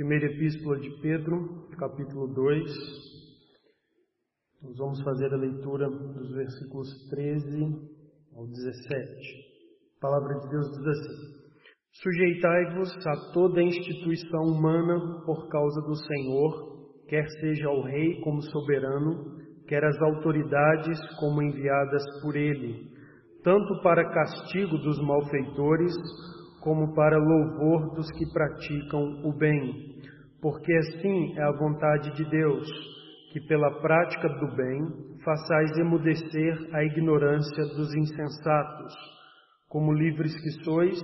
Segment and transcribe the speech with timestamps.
[0.00, 2.64] Primeira Epístola de Pedro, capítulo 2.
[4.62, 7.66] Nós vamos fazer a leitura dos versículos 13
[8.34, 9.04] ao 17.
[9.98, 11.34] A palavra de Deus diz assim:
[11.92, 19.36] Sujeitai-vos a toda instituição humana por causa do Senhor, quer seja o rei como soberano,
[19.68, 22.90] quer as autoridades como enviadas por ele,
[23.44, 25.92] tanto para castigo dos malfeitores,
[26.60, 29.90] como para louvor dos que praticam o bem
[30.40, 32.66] porque assim é a vontade de Deus,
[33.32, 34.80] que pela prática do bem
[35.22, 38.94] façais emudecer a ignorância dos insensatos,
[39.68, 40.98] como livres que sois,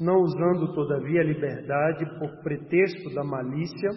[0.00, 3.90] não usando todavia a liberdade por pretexto da malícia,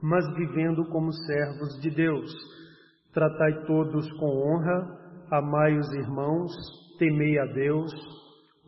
[0.00, 2.32] mas vivendo como servos de Deus.
[3.12, 4.98] Tratai todos com honra,
[5.30, 6.52] amai os irmãos,
[6.98, 7.92] temei a Deus,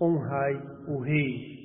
[0.00, 0.54] honrai
[0.88, 1.55] o Rei.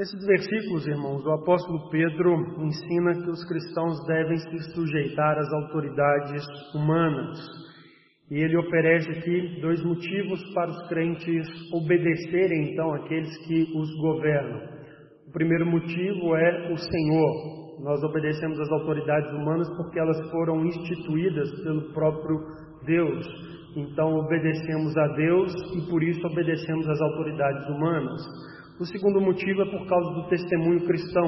[0.00, 6.42] Nesses versículos, irmãos, o apóstolo Pedro ensina que os cristãos devem se sujeitar às autoridades
[6.74, 7.38] humanas.
[8.30, 14.62] E ele oferece aqui dois motivos para os crentes obedecerem, então, aqueles que os governam.
[15.28, 17.80] O primeiro motivo é o Senhor.
[17.84, 22.38] Nós obedecemos às autoridades humanas porque elas foram instituídas pelo próprio
[22.86, 23.26] Deus.
[23.76, 28.22] Então, obedecemos a Deus e por isso obedecemos às autoridades humanas.
[28.80, 31.26] O segundo motivo é por causa do testemunho cristão,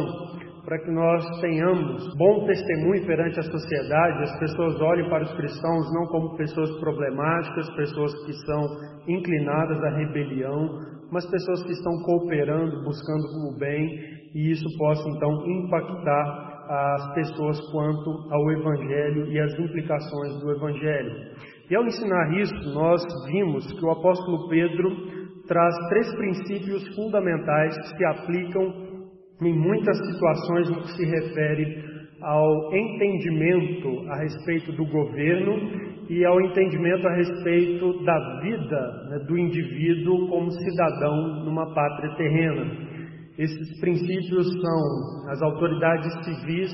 [0.65, 5.93] para que nós tenhamos bom testemunho perante a sociedade, as pessoas olhem para os cristãos
[5.93, 8.69] não como pessoas problemáticas, pessoas que são
[9.07, 10.67] inclinadas à rebelião,
[11.11, 14.01] mas pessoas que estão cooperando, buscando o bem,
[14.35, 21.13] e isso possa então impactar as pessoas quanto ao Evangelho e as implicações do Evangelho.
[21.69, 25.22] E ao ensinar isso, nós vimos que o apóstolo Pedro
[25.53, 28.73] traz três princípios fundamentais que se aplicam
[29.43, 31.85] em muitas situações no que se refere
[32.23, 35.53] ao entendimento a respeito do governo
[36.09, 42.65] e ao entendimento a respeito da vida né, do indivíduo como cidadão numa pátria terrena.
[43.37, 46.73] Esses princípios são as autoridades civis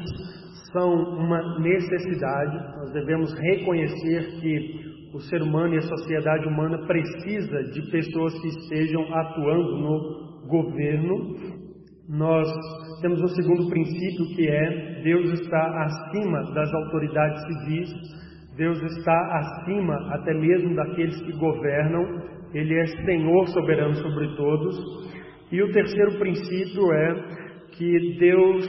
[0.73, 4.88] são uma necessidade, nós devemos reconhecer que
[5.19, 11.35] o ser humano e a sociedade humana precisa de pessoas que estejam atuando no governo.
[12.09, 12.49] Nós
[13.03, 17.93] temos um segundo princípio que é Deus está acima das autoridades civis,
[18.57, 22.23] Deus está acima até mesmo daqueles que governam,
[22.55, 24.77] Ele é Senhor soberano sobre todos.
[25.51, 27.15] E o terceiro princípio é
[27.73, 28.69] que Deus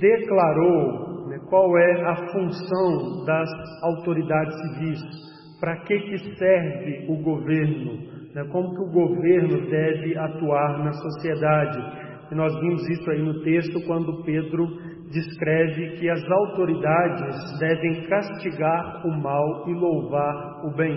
[0.00, 3.50] declarou né, qual é a função das
[3.82, 7.98] autoridades civis para que, que serve o governo,
[8.34, 8.44] né?
[8.50, 12.04] como que o governo deve atuar na sociedade.
[12.30, 14.66] E nós vimos isso aí no texto quando Pedro
[15.10, 20.96] descreve que as autoridades devem castigar o mal e louvar o bem.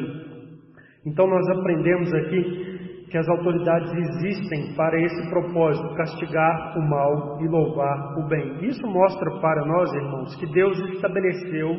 [1.05, 2.77] Então nós aprendemos aqui
[3.09, 8.65] que as autoridades existem para esse propósito, castigar o mal e louvar o bem.
[8.67, 11.69] Isso mostra para nós, irmãos, que Deus estabeleceu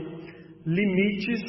[0.66, 1.40] limites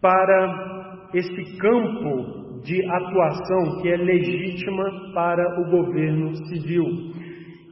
[0.00, 4.84] para esse campo de atuação que é legítima
[5.14, 6.84] para o governo civil.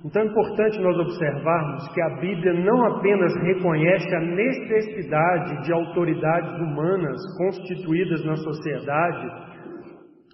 [0.05, 6.55] Então é importante nós observarmos que a Bíblia não apenas reconhece a necessidade de autoridades
[6.61, 9.27] humanas constituídas na sociedade,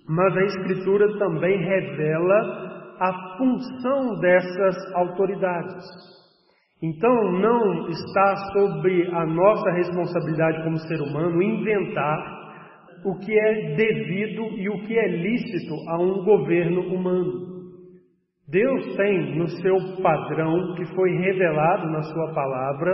[0.07, 5.85] mas a Escritura também revela a função dessas autoridades.
[6.85, 12.45] Então, não está sobre a nossa responsabilidade como ser humano inventar
[13.07, 17.55] o que é devido e o que é lícito a um governo humano.
[18.47, 22.93] Deus tem no seu padrão, que foi revelado na Sua palavra,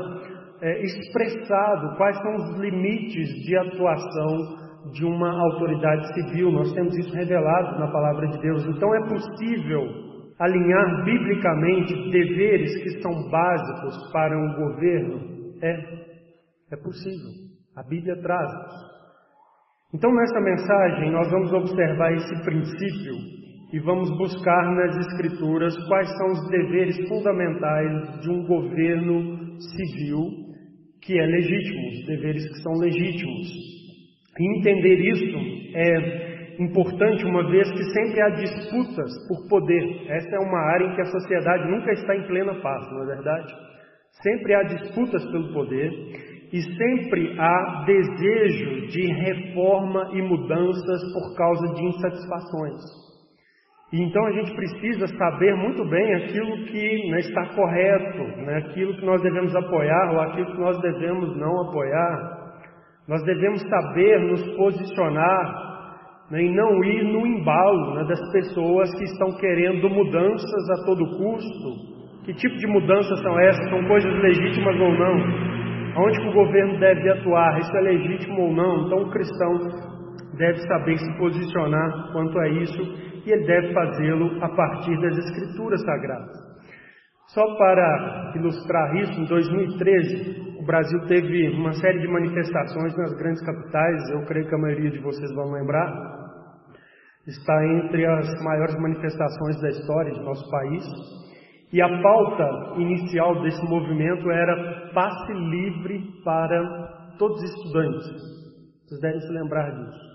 [0.63, 4.37] é, expressado quais são os limites de atuação
[4.93, 6.53] de uma autoridade civil.
[6.53, 8.65] Nós temos isso revelado na palavra de Deus.
[8.67, 10.10] Então é possível
[10.41, 15.21] alinhar biblicamente deveres que são básicos para um governo?
[15.63, 15.73] É,
[16.73, 17.51] é possível.
[17.77, 18.51] A Bíblia traz.
[19.95, 23.15] Então, nessa mensagem, nós vamos observar esse princípio
[23.73, 30.41] e vamos buscar nas Escrituras quais são os deveres fundamentais de um governo civil
[31.03, 33.49] que é legítimo, os deveres que são legítimos.
[34.39, 36.20] E entender isso é
[36.61, 40.07] importante, uma vez que sempre há disputas por poder.
[40.09, 43.07] Essa é uma área em que a sociedade nunca está em plena paz, não é
[43.07, 43.55] verdade?
[44.23, 45.91] Sempre há disputas pelo poder
[46.53, 52.81] e sempre há desejo de reforma e mudanças por causa de insatisfações.
[53.93, 58.95] E então a gente precisa saber muito bem aquilo que né, está correto, né, aquilo
[58.97, 62.39] que nós devemos apoiar ou aquilo que nós devemos não apoiar.
[63.09, 65.70] Nós devemos saber nos posicionar
[66.31, 71.17] né, e não ir no embalo né, das pessoas que estão querendo mudanças a todo
[71.17, 71.91] custo.
[72.25, 73.71] Que tipo de mudanças são essas?
[73.71, 75.51] São coisas legítimas ou não?
[75.97, 77.59] Onde o governo deve atuar?
[77.59, 78.87] Isso é legítimo ou não?
[78.87, 79.59] Então o cristão
[80.37, 82.83] deve saber se posicionar quanto a isso
[83.27, 86.51] e ele deve fazê-lo a partir das Escrituras Sagradas.
[87.29, 93.45] Só para ilustrar isso, em 2013, o Brasil teve uma série de manifestações nas grandes
[93.45, 96.20] capitais, eu creio que a maioria de vocês vão lembrar.
[97.27, 100.85] Está entre as maiores manifestações da história de nosso país.
[101.73, 108.07] E a pauta inicial desse movimento era passe livre para todos os estudantes.
[108.87, 110.11] Vocês devem se lembrar disso.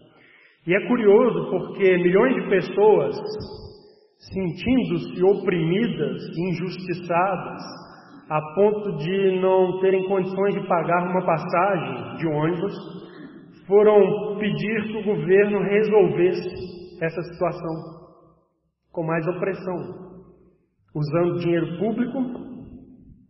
[0.67, 3.15] E é curioso porque milhões de pessoas,
[4.33, 7.61] sentindo-se oprimidas, injustiçadas,
[8.27, 12.73] a ponto de não terem condições de pagar uma passagem de ônibus,
[13.67, 18.06] foram pedir que o governo resolvesse essa situação
[18.92, 19.75] com mais opressão,
[20.95, 22.19] usando dinheiro público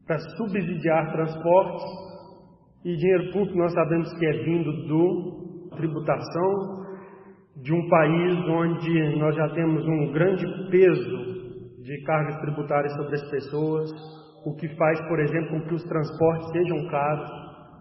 [0.05, 1.83] para subsidiar transportes,
[2.83, 6.85] e dinheiro público nós sabemos que é vindo do tributação,
[7.63, 11.35] de um país onde nós já temos um grande peso
[11.81, 13.89] de cargas tributárias sobre as pessoas,
[14.45, 17.29] o que faz, por exemplo, com que os transportes sejam caros,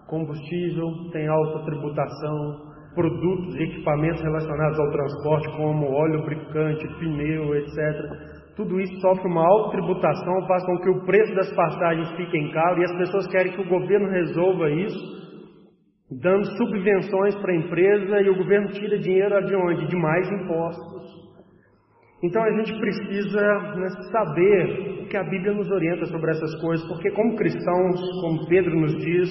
[0.07, 8.35] combustível tem alta tributação, produtos e equipamentos relacionados ao transporte, como óleo lubrificante, pneu, etc.
[8.57, 12.81] Tudo isso sofre uma alta tributação, faz com que o preço das passagens fiquem caro
[12.81, 15.25] e as pessoas querem que o governo resolva isso
[16.21, 19.87] dando subvenções para a empresa e o governo tira dinheiro de onde?
[19.89, 20.94] De mais impostos.
[22.25, 23.43] Então a gente precisa
[23.77, 28.49] né, saber o que a Bíblia nos orienta sobre essas coisas, porque como cristãos, como
[28.49, 29.31] Pedro nos diz,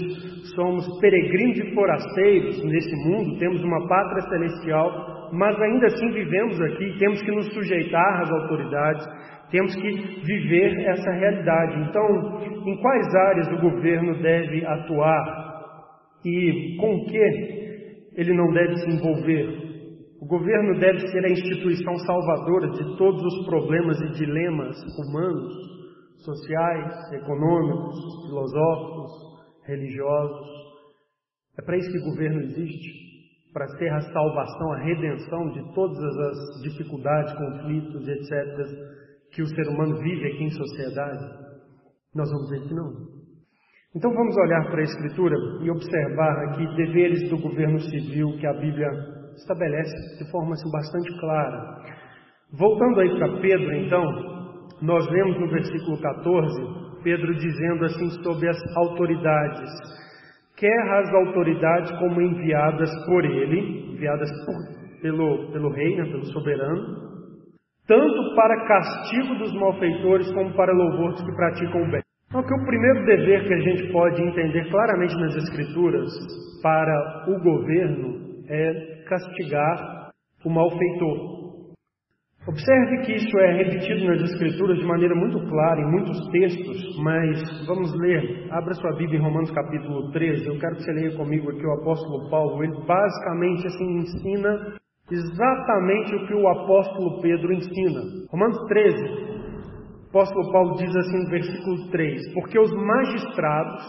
[0.56, 6.95] somos peregrinos e forasteiros nesse mundo, temos uma pátria celestial, mas ainda assim vivemos aqui,
[7.00, 9.06] temos que nos sujeitar às autoridades,
[9.50, 9.92] temos que
[10.25, 11.89] viver essa realidade.
[11.89, 15.44] Então, em quais áreas o governo deve atuar?
[16.25, 17.18] e com o que
[18.16, 19.62] ele não deve se envolver.
[20.24, 25.54] O governo deve ser a instituição salvadora de todos os problemas e dilemas humanos,
[26.24, 29.12] sociais, econômicos, filosóficos,
[29.68, 30.48] religiosos.
[31.60, 33.04] É para isso que o governo existe
[33.52, 38.94] para ser a salvação, a redenção de todas as dificuldades, conflitos, etc.,
[39.34, 41.22] que o ser humano vive aqui em sociedade?
[42.16, 42.94] Nós vamos ver que não.
[43.94, 48.54] Então vamos olhar para a Escritura e observar aqui deveres do governo civil que a
[48.54, 51.78] Bíblia estabelece de forma assim, bastante clara.
[52.58, 54.04] Voltando aí para Pedro, então,
[54.82, 59.70] nós vemos no versículo 14, Pedro dizendo assim sobre as autoridades.
[60.58, 67.14] Quer as autoridades como enviadas por ele, enviadas por, pelo, pelo rei, né, pelo soberano,
[67.88, 72.02] tanto para castigo dos malfeitores como para louvor dos que praticam o bem.
[72.28, 76.10] Então, que o primeiro dever que a gente pode entender claramente nas Escrituras
[76.64, 80.12] para o governo é castigar
[80.46, 81.44] o malfeitor.
[82.46, 87.66] Observe que isso é repetido nas Escrituras de maneira muito clara em muitos textos, mas
[87.66, 88.52] vamos ler.
[88.52, 90.48] Abra sua Bíblia em Romanos capítulo 13.
[90.48, 92.62] Eu quero que você leia comigo aqui o apóstolo Paulo.
[92.62, 94.75] Ele basicamente assim ensina
[95.10, 98.01] exatamente o que o apóstolo Pedro ensina.
[98.30, 99.34] Romanos 13,
[100.10, 103.84] apóstolo Paulo diz assim no versículo 3: Porque os magistrados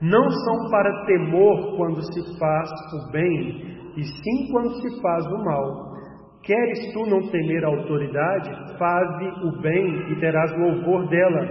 [0.00, 5.44] não são para temor quando se faz o bem, e sim quando se faz o
[5.44, 5.94] mal.
[6.42, 8.78] Queres tu não temer a autoridade?
[8.78, 11.48] Faze o bem e terás louvor dela,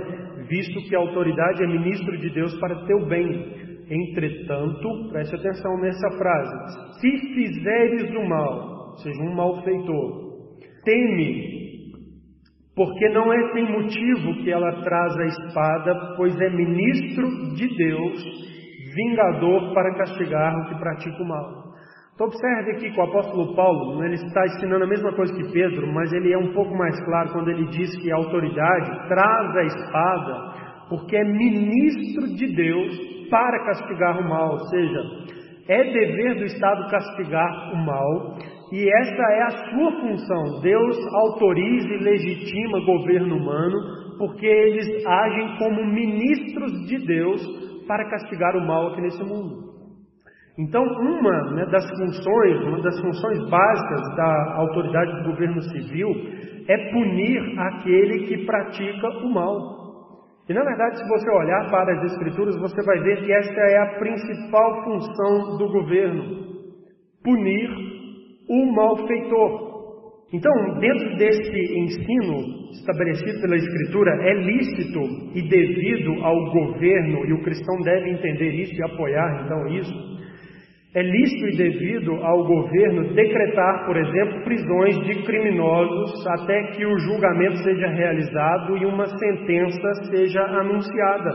[0.48, 3.64] visto que a autoridade é ministro de Deus para teu bem.
[3.90, 10.24] Entretanto, preste atenção nessa frase: se fizeres o mal, seja um malfeitor,
[10.86, 11.64] teme
[12.76, 18.24] porque não é sem motivo que ela traz a espada, pois é ministro de Deus,
[18.96, 21.62] vingador para castigar o que pratica o mal.
[22.13, 25.91] Então observe aqui que o apóstolo Paulo, ele está ensinando a mesma coisa que Pedro,
[25.91, 29.63] mas ele é um pouco mais claro quando ele diz que a autoridade traz a
[29.63, 30.53] espada,
[30.89, 35.00] porque é ministro de Deus para castigar o mal, ou seja,
[35.67, 38.38] é dever do Estado castigar o mal,
[38.72, 40.62] e essa é a sua função.
[40.62, 43.75] Deus autoriza e legitima governo humano,
[44.20, 47.41] porque eles agem como ministros de Deus
[47.88, 49.73] para castigar o mal aqui nesse mundo.
[50.58, 56.10] Então, uma né, das funções, uma das funções básicas da autoridade do governo civil
[56.68, 59.84] é punir aquele que pratica o mal.
[60.48, 63.78] E na verdade, se você olhar para as Escrituras, você vai ver que esta é
[63.78, 66.24] a principal função do governo:
[67.24, 67.70] punir
[68.50, 69.74] o malfeitor.
[70.34, 75.00] Então, dentro desse ensino estabelecido pela Escritura, é lícito
[75.36, 80.12] e devido ao governo, e o cristão deve entender isso e apoiar então isso,
[80.96, 87.00] é lícito e devido ao governo decretar, por exemplo, prisões de criminosos até que o
[87.00, 91.32] julgamento seja realizado e uma sentença seja anunciada.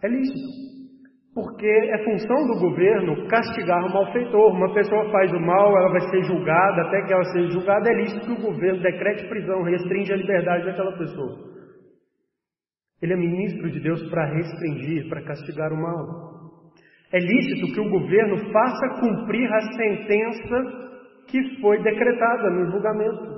[0.00, 0.66] É lícito.
[1.34, 4.52] Porque é função do governo castigar o malfeitor.
[4.52, 7.94] Uma pessoa faz o mal, ela vai ser julgada, até que ela seja julgada, é
[7.94, 11.56] lícito que o governo decrete prisão, restringe a liberdade daquela pessoa.
[13.02, 16.35] Ele é ministro de Deus para restringir, para castigar o mal.
[17.16, 20.86] É lícito que o governo faça cumprir a sentença
[21.26, 23.36] que foi decretada no julgamento.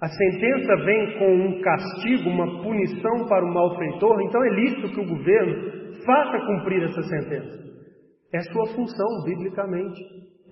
[0.00, 5.00] A sentença vem com um castigo, uma punição para o malfeitor, então é lícito que
[5.00, 5.72] o governo
[6.06, 7.58] faça cumprir essa sentença.
[8.32, 10.00] É sua função, biblicamente.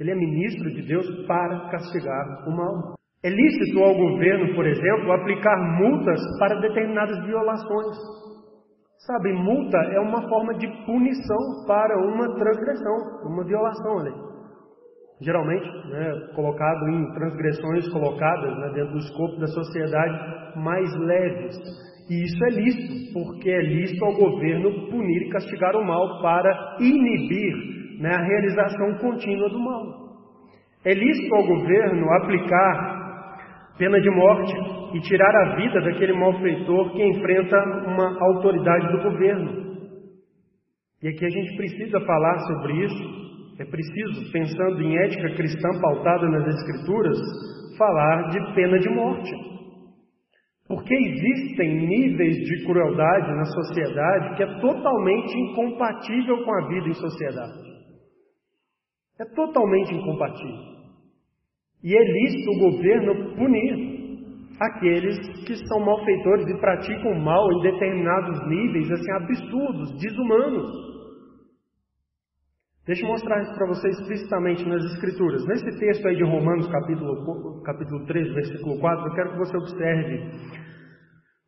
[0.00, 2.94] Ele é ministro de Deus para castigar o mal.
[3.22, 7.96] É lícito ao governo, por exemplo, aplicar multas para determinadas violações.
[9.06, 14.12] Sabe, multa é uma forma de punição para uma transgressão, uma violação ali.
[15.20, 21.56] Geralmente, né, colocado em transgressões colocadas né, dentro do escopo da sociedade mais leves.
[22.10, 26.76] E isso é lícito, porque é lícito ao governo punir e castigar o mal para
[26.80, 30.08] inibir né, a realização contínua do mal.
[30.84, 33.07] É lícito ao governo aplicar
[33.78, 34.52] pena de morte
[34.94, 37.56] e tirar a vida daquele malfeitor que enfrenta
[37.86, 39.68] uma autoridade do governo.
[41.00, 43.18] E aqui a gente precisa falar sobre isso.
[43.60, 47.18] É preciso, pensando em ética cristã pautada nas Escrituras,
[47.78, 49.30] falar de pena de morte.
[50.66, 56.94] Porque existem níveis de crueldade na sociedade que é totalmente incompatível com a vida em
[56.94, 57.68] sociedade.
[59.20, 60.77] É totalmente incompatível.
[61.82, 63.98] E é lícito o governo punir
[64.60, 70.88] aqueles que são malfeitores e praticam mal em determinados níveis, assim, absurdos, desumanos.
[72.84, 75.46] Deixa eu mostrar isso para vocês explicitamente nas Escrituras.
[75.46, 80.22] Nesse texto aí de Romanos, capítulo, capítulo 3, versículo 4, eu quero que você observe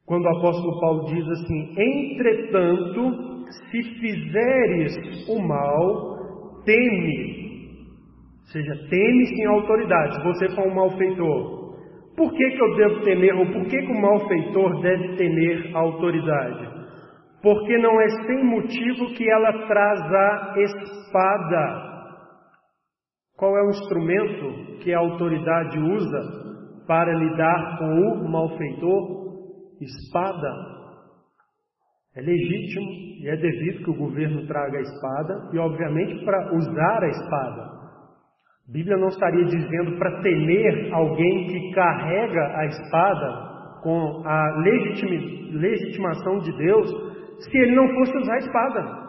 [0.05, 7.40] quando o apóstolo Paulo diz assim: Entretanto, se fizeres o mal, teme.
[8.53, 10.17] Seja, teme sem autoridade.
[10.17, 11.61] Se você for um malfeitor,
[12.17, 15.79] por que, que eu devo temer, ou por que, que o malfeitor deve temer a
[15.79, 16.69] autoridade?
[17.43, 21.91] Porque não é sem motivo que ela traz a espada.
[23.37, 29.21] Qual é o instrumento que a autoridade usa para lidar com o malfeitor?
[29.81, 30.71] Espada.
[32.17, 32.91] É legítimo
[33.23, 37.80] e é devido que o governo traga a espada, e obviamente para usar a espada.
[38.71, 44.63] A Bíblia não estaria dizendo para temer alguém que carrega a espada com a
[45.51, 46.89] legitimação de Deus,
[47.41, 49.01] se ele não fosse usar a espada.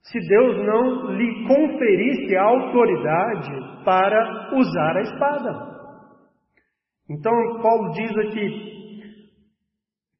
[0.00, 5.74] Se Deus não lhe conferisse a autoridade para usar a espada.
[7.10, 8.72] Então, Paulo diz aqui: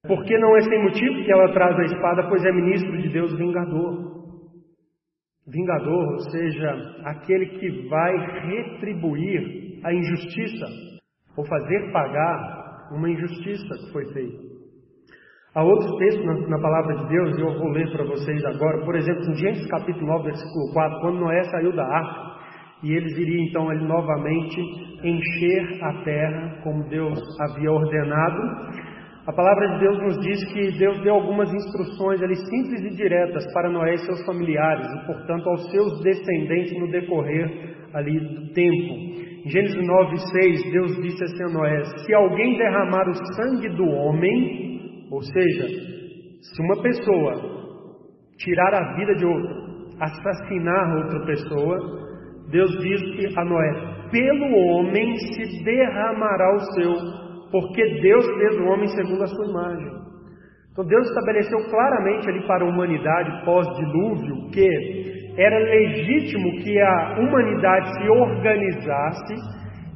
[0.06, 3.34] porque não é sem motivo que ela traz a espada, pois é ministro de Deus
[3.38, 4.13] vingador.
[5.46, 6.70] Vingador, ou seja,
[7.04, 10.66] aquele que vai retribuir a injustiça
[11.36, 14.54] ou fazer pagar uma injustiça que foi feita.
[15.54, 18.84] Há outros textos na, na palavra de Deus, e eu vou ler para vocês agora,
[18.84, 22.34] por exemplo, em Gênesis capítulo 9, versículo 4, quando Noé saiu da arca,
[22.82, 24.60] e eles iriam então ali novamente
[25.02, 28.42] encher a terra como Deus havia ordenado,
[29.26, 33.50] a palavra de Deus nos diz que Deus deu algumas instruções ali simples e diretas
[33.54, 39.14] para Noé e seus familiares e, portanto, aos seus descendentes no decorrer ali do tempo.
[39.47, 43.87] Em Gênesis 9, 6, Deus disse assim a Noé: Se alguém derramar o sangue do
[43.87, 47.33] homem, ou seja, se uma pessoa
[48.37, 49.54] tirar a vida de outra,
[50.00, 51.78] assassinar outra pessoa,
[52.50, 53.73] Deus disse a Noé:
[54.11, 57.24] Pelo homem se derramará o seu
[57.54, 59.92] porque Deus fez o homem segundo a sua imagem.
[60.73, 67.92] Então Deus estabeleceu claramente ali para a humanidade pós-dilúvio que era legítimo que a humanidade
[67.96, 69.34] se organizasse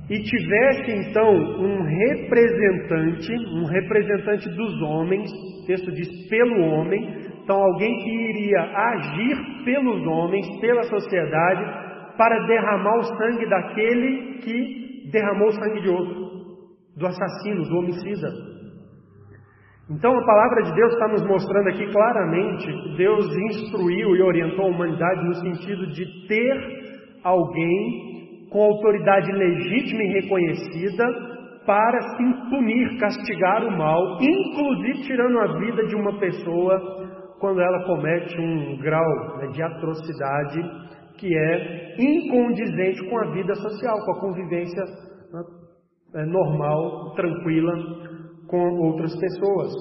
[0.08, 7.56] e tivesse então um representante, um representante dos homens, o texto diz pelo homem, Então,
[7.56, 11.64] alguém que iria agir pelos homens, pela sociedade,
[12.16, 16.27] para derramar o sangue daquele que derramou o sangue de outro,
[16.98, 18.28] do assassino, do homicida.
[19.90, 24.68] Então a palavra de Deus está nos mostrando aqui claramente Deus instruiu e orientou a
[24.68, 26.56] humanidade no sentido de ter
[27.24, 31.04] alguém com autoridade legítima e reconhecida
[31.64, 36.98] para se punir, castigar o mal, inclusive tirando a vida de uma pessoa
[37.38, 40.60] quando ela comete um grau né, de atrocidade
[41.18, 44.82] que é incondizente com a vida social, com a convivência
[45.32, 45.42] né,
[46.14, 47.72] normal, tranquila
[48.46, 49.72] com outras pessoas.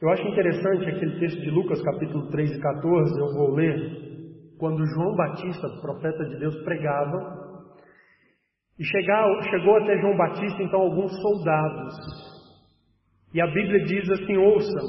[0.00, 3.76] Eu acho interessante aquele texto de Lucas, capítulo 3 e 14, eu vou ler,
[4.58, 7.48] quando João Batista, profeta de Deus, pregava,
[8.78, 11.94] e chegar, chegou até João Batista, então, alguns soldados.
[13.34, 14.86] E a Bíblia diz assim: ouçam,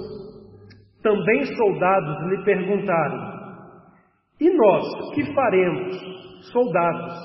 [1.02, 3.18] também soldados lhe perguntaram:
[4.40, 5.98] E nós, que faremos?
[6.52, 7.16] Soldados,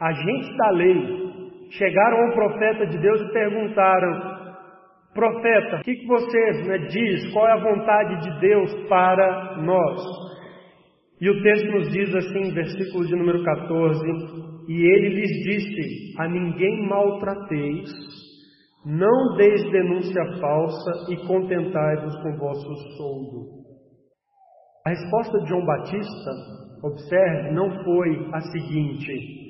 [0.00, 1.29] agentes da lei,
[1.70, 4.40] chegaram ao profeta de Deus e perguntaram:
[5.14, 7.32] Profeta, o que, que você né, diz?
[7.32, 10.00] Qual é a vontade de Deus para nós?
[11.20, 14.00] E o texto nos diz assim, versículo de número 14:
[14.68, 17.90] E ele lhes disse: A ninguém maltrateis,
[18.86, 23.60] não deis denúncia falsa e contentai-vos com vosso soldo.
[24.86, 26.30] A resposta de João Batista,
[26.82, 29.49] observe, não foi a seguinte: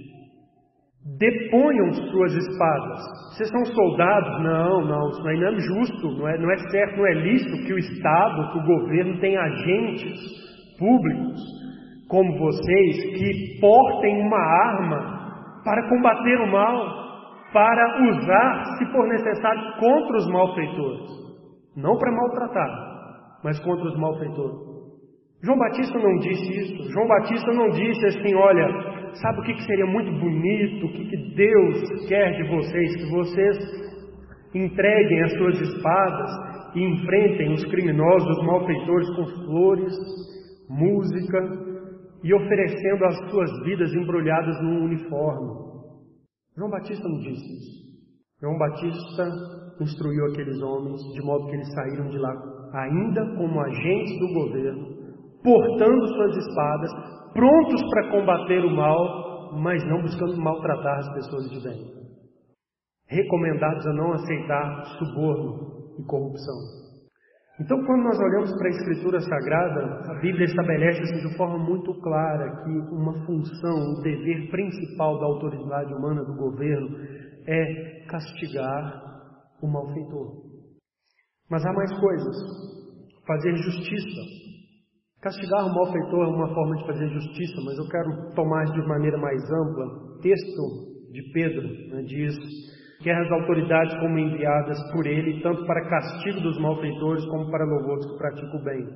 [1.18, 2.98] deponham suas espadas.
[3.32, 4.42] Vocês são soldados?
[4.42, 7.66] Não, não, isso aí não é justo, não é, não é certo, não é lícito
[7.66, 10.20] que o Estado, que o governo tenha agentes
[10.78, 11.60] públicos
[12.10, 15.20] como vocês que portem uma arma
[15.64, 17.00] para combater o mal,
[17.52, 21.08] para usar, se for necessário, contra os malfeitores.
[21.76, 22.68] Não para maltratar,
[23.44, 24.70] mas contra os malfeitores.
[25.42, 26.92] João Batista não disse isso.
[26.92, 28.66] João Batista não disse assim: olha,
[29.14, 32.96] sabe o que, seria muito bonito, o que, que Deus quer de vocês?
[32.96, 33.58] Que vocês
[34.54, 36.30] entreguem as suas espadas
[36.74, 39.94] e enfrentem os criminosos, os malfeitores com flores,
[40.68, 41.38] música
[42.22, 45.70] e oferecendo as suas vidas embrulhadas num uniforme.
[46.56, 47.80] João Batista não disse isso.
[48.40, 49.30] João Batista
[49.80, 54.86] instruiu aqueles homens de modo que eles saíram de lá ainda como agentes do governo,
[55.42, 56.90] portando suas espadas,
[57.32, 62.00] prontos para combater o mal, mas não buscando maltratar as pessoas de bem.
[63.08, 66.80] Recomendados a não aceitar suborno e corrupção.
[67.60, 71.92] Então, quando nós olhamos para a Escritura Sagrada, a Bíblia estabelece assim, de forma muito
[72.00, 76.96] clara que uma função, o dever principal da autoridade humana do governo
[77.46, 79.02] é castigar
[79.62, 80.50] o malfeitor.
[81.50, 82.36] Mas há mais coisas.
[83.26, 84.20] Fazer justiça,
[85.20, 89.18] Castigar o malfeitor é uma forma de fazer justiça, mas eu quero tomar de maneira
[89.18, 90.18] mais ampla.
[90.22, 90.62] Texto
[91.12, 92.34] de Pedro né, diz:
[93.02, 97.98] Quer as autoridades como enviadas por ele, tanto para castigo dos malfeitores como para louvor
[97.98, 98.86] dos que praticam o bem.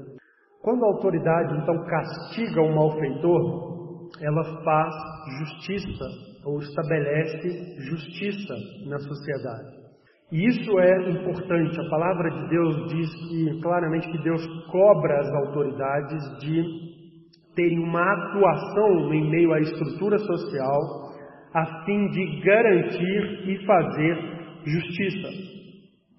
[0.62, 4.94] Quando a autoridade então castiga o malfeitor, ela faz
[5.40, 6.04] justiça
[6.46, 8.54] ou estabelece justiça
[8.86, 9.83] na sociedade.
[10.32, 11.80] E isso é importante.
[11.80, 16.64] A palavra de Deus diz que claramente que Deus cobra as autoridades de
[17.54, 20.80] terem uma atuação em meio à estrutura social
[21.54, 24.16] a fim de garantir e fazer
[24.64, 25.28] justiça.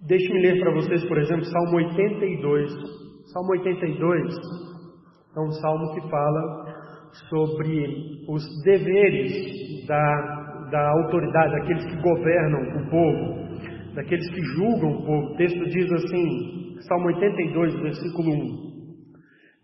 [0.07, 2.71] Deixe-me ler para vocês, por exemplo, Salmo 82.
[3.33, 4.35] Salmo 82
[5.35, 6.75] é um salmo que fala
[7.27, 13.34] sobre os deveres da, da autoridade, daqueles que governam o povo
[13.95, 15.34] daqueles que julgam o povo.
[15.34, 18.65] O texto diz assim, Salmo 82, versículo 1.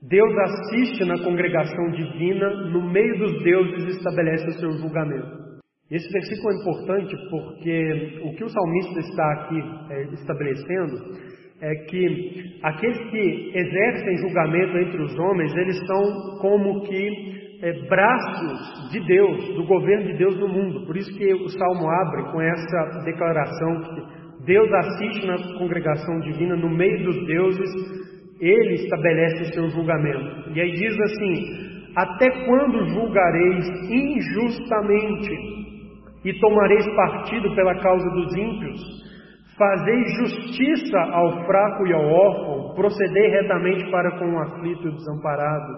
[0.09, 5.41] Deus assiste na congregação divina, no meio dos deuses estabelece o seu julgamento.
[5.91, 10.95] Esse versículo é importante porque o que o salmista está aqui é, estabelecendo
[11.61, 18.91] é que aqueles que exercem julgamento entre os homens, eles são como que é, braços
[18.91, 20.85] de Deus, do governo de Deus no mundo.
[20.87, 26.55] Por isso que o salmo abre com essa declaração que Deus assiste na congregação divina,
[26.55, 27.69] no meio dos deuses,
[28.39, 30.49] ele estabelece o seu julgamento.
[30.55, 35.31] E aí diz assim: Até quando julgareis injustamente
[36.25, 39.01] e tomareis partido pela causa dos ímpios?
[39.57, 44.95] Fazeis justiça ao fraco e ao órfão, procedei retamente para com o aflito e o
[44.95, 45.73] desamparado.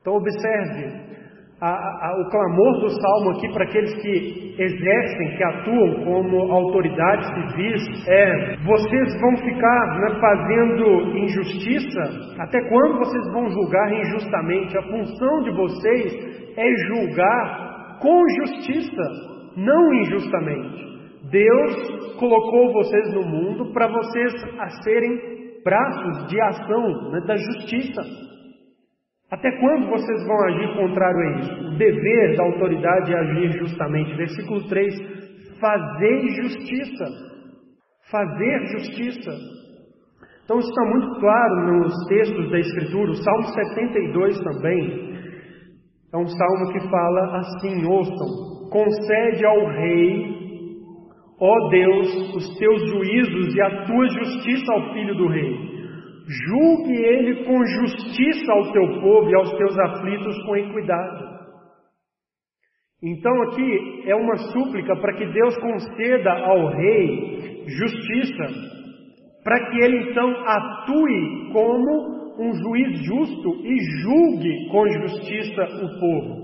[0.00, 1.23] Então, observe:
[1.64, 7.26] a, a, o clamor do salmo aqui para aqueles que exercem, que atuam como autoridades
[7.26, 12.34] civis é: vocês vão ficar né, fazendo injustiça?
[12.38, 14.76] Até quando vocês vão julgar injustamente?
[14.76, 19.02] A função de vocês é julgar com justiça,
[19.56, 20.84] não injustamente.
[21.30, 24.32] Deus colocou vocês no mundo para vocês
[24.82, 25.18] serem
[25.64, 28.02] braços de ação né, da justiça.
[29.30, 31.66] Até quando vocês vão agir contrário a isso?
[31.66, 34.16] O dever da autoridade é agir justamente.
[34.16, 34.94] Versículo 3:
[35.60, 37.04] fazer justiça.
[38.10, 39.30] Fazer justiça.
[40.44, 43.10] Então isso está muito claro nos textos da Escritura.
[43.10, 45.14] O Salmo 72 também
[46.12, 50.34] é um salmo que fala assim: ouçam, concede ao rei
[51.40, 55.73] Ó Deus, os teus juízos e a tua justiça ao filho do rei.
[56.26, 61.34] Julgue ele com justiça ao teu povo e aos teus aflitos com equidade.
[63.02, 68.44] Então aqui é uma súplica para que Deus conceda ao rei justiça,
[69.42, 76.43] para que ele então atue como um juiz justo e julgue com justiça o povo.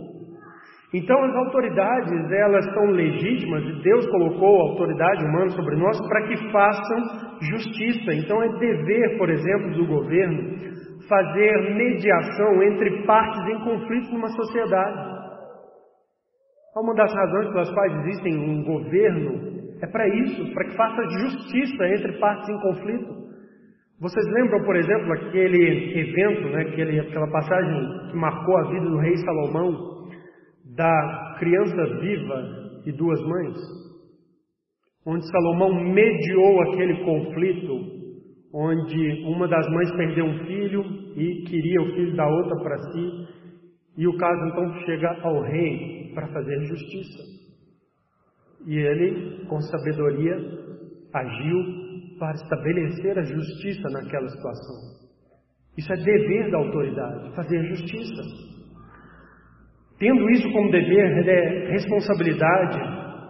[0.93, 6.27] Então as autoridades, elas são legítimas e Deus colocou a autoridade humana sobre nós para
[6.27, 6.99] que façam
[7.41, 8.13] justiça.
[8.13, 10.71] Então é dever, por exemplo, do governo
[11.09, 15.11] fazer mediação entre partes em conflito numa sociedade.
[16.77, 19.51] Uma das razões pelas quais existem um governo
[19.83, 23.21] é para isso, para que faça justiça entre partes em conflito.
[24.01, 28.99] Vocês lembram, por exemplo, aquele evento, né, aquele, aquela passagem que marcou a vida do
[28.99, 29.90] rei Salomão,
[30.75, 33.57] da criança viva e duas mães,
[35.07, 38.01] onde Salomão mediou aquele conflito,
[38.53, 40.85] onde uma das mães perdeu um filho
[41.17, 43.29] e queria o filho da outra para si,
[43.97, 47.23] e o caso então chega ao rei para fazer justiça.
[48.67, 50.37] E ele, com sabedoria,
[51.13, 51.59] agiu
[52.19, 55.01] para estabelecer a justiça naquela situação.
[55.77, 58.60] Isso é dever da autoridade, fazer justiça.
[60.01, 62.79] Tendo isso como dever, é responsabilidade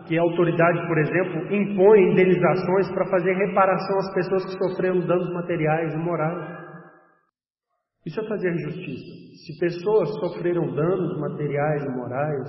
[0.06, 5.33] que a autoridade, por exemplo, impõe indenizações para fazer reparação às pessoas que sofreram danos
[5.33, 6.61] materiais e morais.
[8.06, 9.44] Isso é fazer justiça.
[9.44, 12.48] Se pessoas sofreram danos materiais e morais,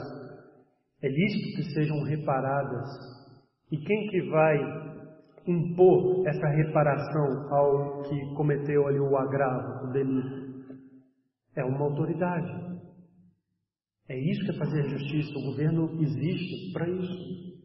[1.01, 2.87] é lícito que sejam reparadas.
[3.71, 4.57] E quem que vai
[5.47, 10.51] impor essa reparação ao que cometeu ali o agravo, o delito?
[11.55, 12.70] É uma autoridade.
[14.11, 15.39] É isso que é fazer justiça.
[15.39, 17.61] O governo existe para isso.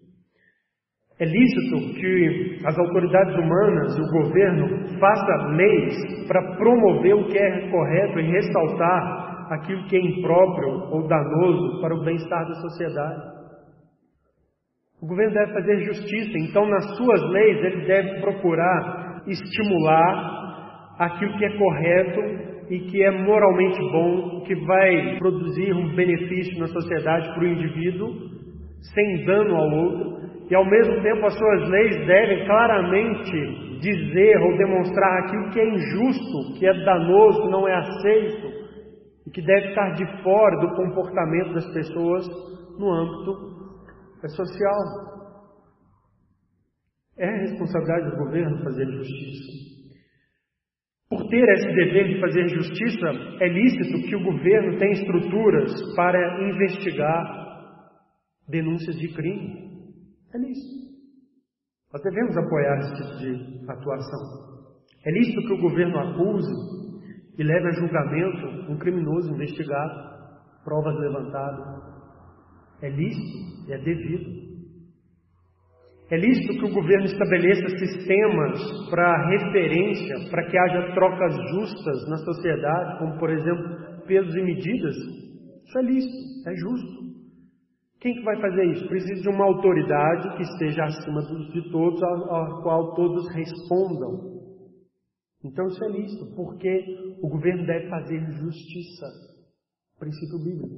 [1.18, 5.94] É lícito que as autoridades humanas e o governo façam leis
[6.28, 11.96] para promover o que é correto e ressaltar aquilo que é impróprio ou danoso para
[11.96, 13.22] o bem-estar da sociedade.
[15.02, 21.44] O governo deve fazer justiça, então nas suas leis ele deve procurar estimular aquilo que
[21.44, 27.44] é correto e que é moralmente bom, que vai produzir um benefício na sociedade para
[27.44, 28.08] o indivíduo,
[28.94, 30.16] sem dano ao outro,
[30.50, 35.68] e ao mesmo tempo as suas leis devem claramente dizer ou demonstrar aquilo que é
[35.68, 38.48] injusto, que é danoso, que não é aceito,
[39.26, 42.26] e que deve estar de fora do comportamento das pessoas
[42.78, 43.56] no âmbito
[44.28, 45.06] social.
[47.18, 49.75] É responsabilidade do governo fazer justiça.
[51.08, 53.08] Por ter esse dever de fazer justiça,
[53.40, 57.46] é lícito que o governo tenha estruturas para investigar
[58.48, 59.66] denúncias de crime.
[60.34, 60.86] É lícito.
[61.92, 64.46] Nós devemos apoiar esse tipo de atuação.
[65.04, 66.52] É lícito que o governo acuse
[67.38, 69.94] e leve a julgamento um criminoso investigado,
[70.64, 71.84] provas levantadas.
[72.82, 74.45] É lícito e é devido.
[76.08, 82.16] É lícito que o governo estabeleça sistemas para referência, para que haja trocas justas na
[82.18, 84.94] sociedade, como por exemplo pesos e medidas.
[85.64, 87.06] Isso é lícito, é justo.
[88.00, 88.86] Quem que vai fazer isso?
[88.86, 94.36] Precisa de uma autoridade que esteja acima de todos, a qual todos respondam.
[95.44, 96.84] Então isso é lícito, porque
[97.20, 99.06] o governo deve fazer justiça.
[99.98, 100.76] Princípio bíblico.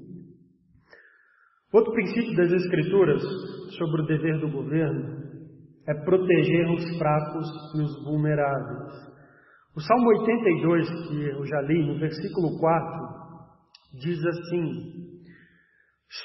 [1.70, 3.22] Outro princípio das Escrituras
[3.76, 5.17] sobre o dever do governo
[5.88, 9.08] é proteger os fracos e os vulneráveis.
[9.74, 13.08] O Salmo 82, que eu já li, no versículo 4,
[13.94, 15.08] diz assim: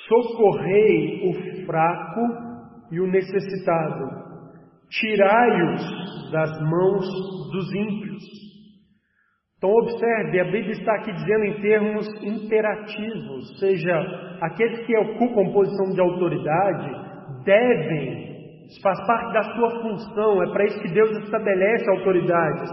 [0.07, 2.21] Socorrei o fraco
[2.91, 4.05] e o necessitado,
[4.89, 7.05] tirai-os das mãos
[7.51, 8.23] dos ímpios.
[9.57, 13.97] Então, observe, a Bíblia está aqui dizendo em termos imperativos, ou seja,
[14.41, 17.03] aqueles que ocupam posição de autoridade
[17.45, 18.22] devem,
[18.67, 22.71] isso faz parte da sua função, é para isso que Deus estabelece autoridades,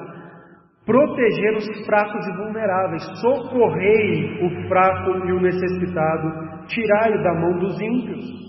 [0.87, 7.81] proteger os fracos e vulneráveis, socorrei o fraco e o necessitado, tirai-o da mão dos
[7.81, 8.41] ímpios.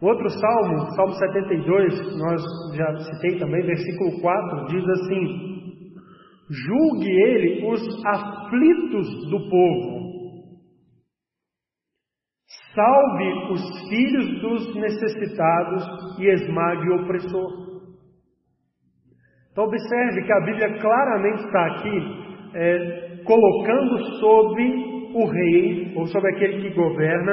[0.00, 2.42] Outro salmo, Salmo 72, nós
[2.76, 5.56] já citei também, versículo 4, diz assim:
[6.50, 10.05] julgue ele os aflitos do povo,
[12.76, 15.84] salve os filhos dos necessitados
[16.20, 17.66] e esmague o opressor.
[19.50, 26.30] Então, observe que a Bíblia claramente está aqui é, colocando sobre o rei, ou sobre
[26.34, 27.32] aquele que governa,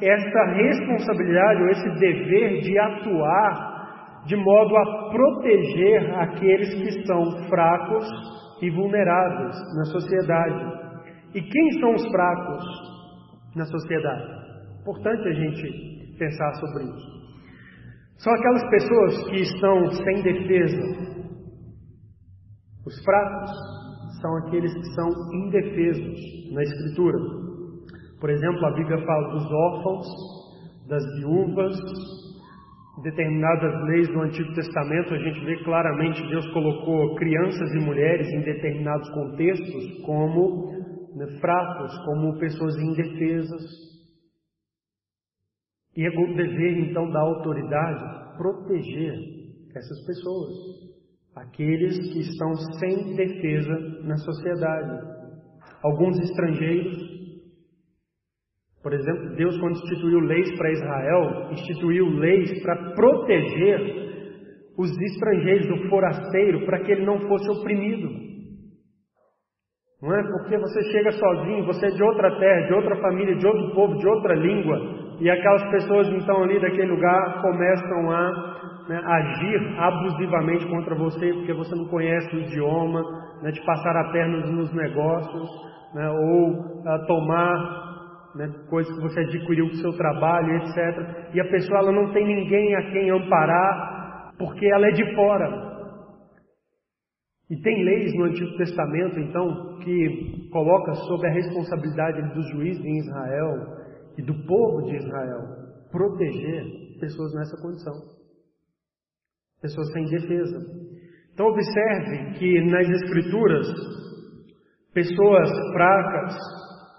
[0.00, 3.70] essa responsabilidade ou esse dever de atuar
[4.26, 8.06] de modo a proteger aqueles que são fracos
[8.62, 10.64] e vulneráveis na sociedade.
[11.34, 12.64] E quem são os fracos
[13.54, 14.39] na sociedade?
[14.90, 17.20] Importante a gente pensar sobre isso.
[18.18, 21.20] São aquelas pessoas que estão sem defesa.
[22.84, 23.50] Os fracos
[24.20, 25.08] são aqueles que são
[25.46, 27.18] indefesos na Escritura.
[28.18, 30.06] Por exemplo, a Bíblia fala dos órfãos,
[30.88, 31.76] das viúvas,
[33.04, 38.40] determinadas leis do Antigo Testamento, a gente vê claramente Deus colocou crianças e mulheres em
[38.40, 40.72] determinados contextos como
[41.14, 43.90] né, fracos, como pessoas indefesas.
[46.00, 49.12] E é o dever então da autoridade proteger
[49.76, 50.54] essas pessoas,
[51.36, 55.20] aqueles que estão sem defesa na sociedade.
[55.82, 57.20] Alguns estrangeiros
[58.82, 63.78] por exemplo, Deus, quando instituiu leis para Israel, instituiu leis para proteger
[64.78, 68.08] os estrangeiros, o forasteiro, para que ele não fosse oprimido.
[70.00, 73.46] Não é porque você chega sozinho, você é de outra terra, de outra família, de
[73.46, 79.00] outro povo, de outra língua, e aquelas pessoas então ali daquele lugar começam a né,
[79.04, 83.02] agir abusivamente contra você, porque você não conhece o idioma,
[83.42, 85.48] né, de passar a perna nos negócios,
[85.94, 87.90] né, ou a tomar
[88.34, 91.34] né, coisas que você adquiriu com o seu trabalho, etc.
[91.34, 95.70] E a pessoa ela não tem ninguém a quem amparar, porque ela é de fora.
[97.50, 102.98] E tem leis no Antigo Testamento, então, que coloca sob a responsabilidade dos juízes em
[102.98, 103.79] Israel
[104.18, 105.40] e do povo de Israel
[105.90, 106.64] proteger
[107.00, 107.94] pessoas nessa condição.
[109.60, 110.58] Pessoas sem defesa.
[111.32, 113.66] Então observe que nas Escrituras,
[114.92, 116.36] pessoas fracas,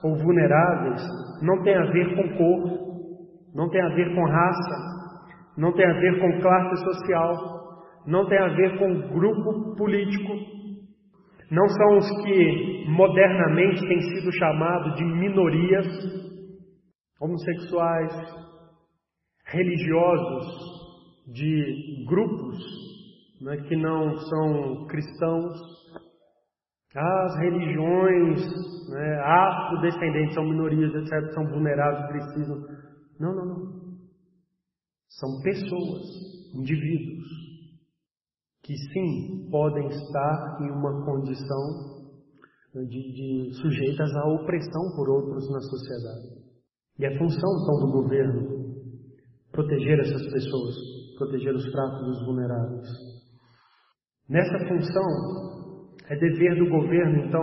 [0.04, 1.02] ou vulneráveis
[1.41, 2.82] não tem a ver com cor,
[3.54, 4.91] não tem a ver com raça,
[5.58, 7.36] não tem a ver com classe social,
[8.08, 10.34] não tem a ver com grupo político.
[11.52, 15.88] Não são os que modernamente têm sido chamados de minorias,
[17.21, 18.12] homossexuais,
[19.45, 20.71] religiosos,
[21.27, 22.57] de grupos
[23.41, 25.53] né, que não são cristãos,
[26.93, 28.41] as religiões
[28.89, 32.57] né, afrodescendentes são minorias, etc., são vulneráveis, precisam.
[33.19, 33.81] Não, não, não.
[35.07, 36.01] São pessoas,
[36.53, 37.27] indivíduos,
[38.63, 42.01] que sim podem estar em uma condição
[42.73, 46.40] de, de sujeitas à opressão por outros na sociedade.
[46.99, 48.62] E é função então do governo
[49.51, 50.75] proteger essas pessoas,
[51.17, 52.88] proteger os fracos e os vulneráveis.
[54.30, 55.51] Nessa função,
[56.10, 57.41] é dever do governo, então,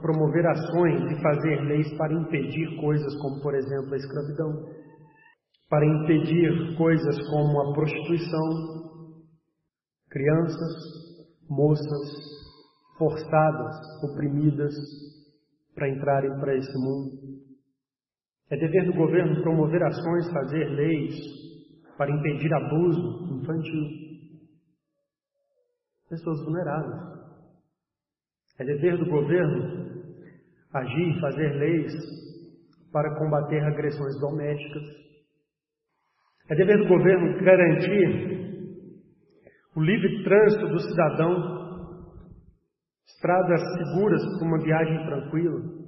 [0.00, 4.50] promover ações e fazer leis para impedir coisas como, por exemplo, a escravidão,
[5.68, 8.48] para impedir coisas como a prostituição,
[10.10, 10.72] crianças,
[11.48, 12.32] moças
[12.98, 13.76] forçadas,
[14.10, 14.74] oprimidas
[15.74, 17.41] para entrarem para esse mundo.
[18.50, 21.14] É dever do governo promover ações, fazer leis
[21.96, 23.84] para impedir abuso infantil.
[26.08, 27.12] Pessoas vulneráveis.
[28.58, 29.92] É dever do governo
[30.74, 31.92] agir, fazer leis
[32.92, 34.82] para combater agressões domésticas.
[36.50, 38.42] É dever do governo garantir
[39.74, 41.62] o livre trânsito do cidadão,
[43.06, 45.81] estradas seguras para uma viagem tranquila.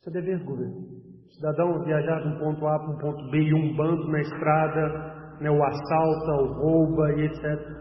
[0.00, 1.00] Isso é dever do governo.
[1.30, 5.36] Cidadão viajar de um ponto A para um ponto B e um bando na estrada,
[5.40, 7.80] né, o assalta, o rouba e etc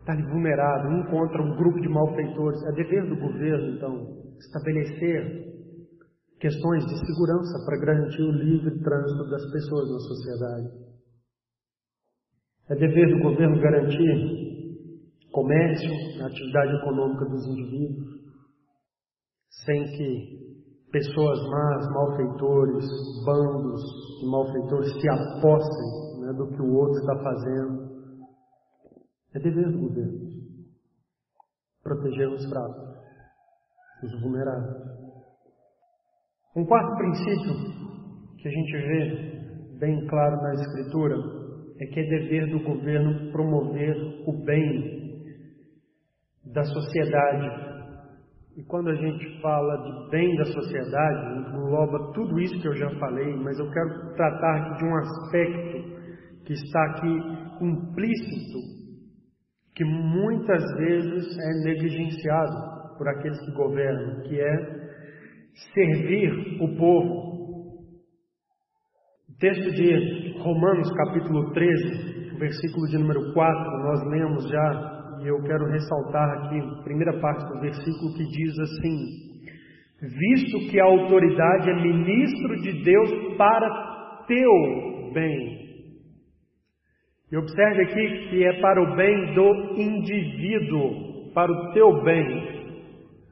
[0.00, 2.62] está ali vulnerável, encontra um grupo de malfeitores.
[2.64, 4.06] É dever do governo, então,
[4.38, 5.50] estabelecer
[6.40, 10.68] questões de segurança para garantir o livre trânsito das pessoas na sociedade.
[12.70, 14.40] É dever do governo garantir
[15.30, 18.20] comércio, na atividade econômica dos indivíduos,
[19.64, 20.49] sem que
[20.90, 22.84] pessoas más, malfeitores,
[23.24, 23.80] bandos
[24.20, 27.90] de malfeitores se apossem né, do que o outro está fazendo.
[29.34, 30.30] É dever do governo
[31.82, 32.96] proteger os fracos,
[34.02, 35.00] os vulneráveis.
[36.56, 37.54] Um quarto princípio
[38.38, 41.16] que a gente vê bem claro na Escritura
[41.80, 45.00] é que é dever do governo promover o bem
[46.52, 47.79] da sociedade
[48.56, 52.90] e quando a gente fala de bem da sociedade, engloba tudo isso que eu já
[52.98, 58.58] falei, mas eu quero tratar aqui de um aspecto que está aqui implícito,
[59.74, 64.80] que muitas vezes é negligenciado por aqueles que governam, que é
[65.72, 67.30] servir o povo.
[69.28, 75.42] O texto de Romanos, capítulo 13, versículo de número 4, nós lemos já e eu
[75.42, 79.30] quero ressaltar aqui, a primeira parte do versículo que diz assim:
[80.02, 85.60] Visto que a autoridade é ministro de Deus para teu bem.
[87.30, 92.60] E observe aqui que é para o bem do indivíduo, para o teu bem.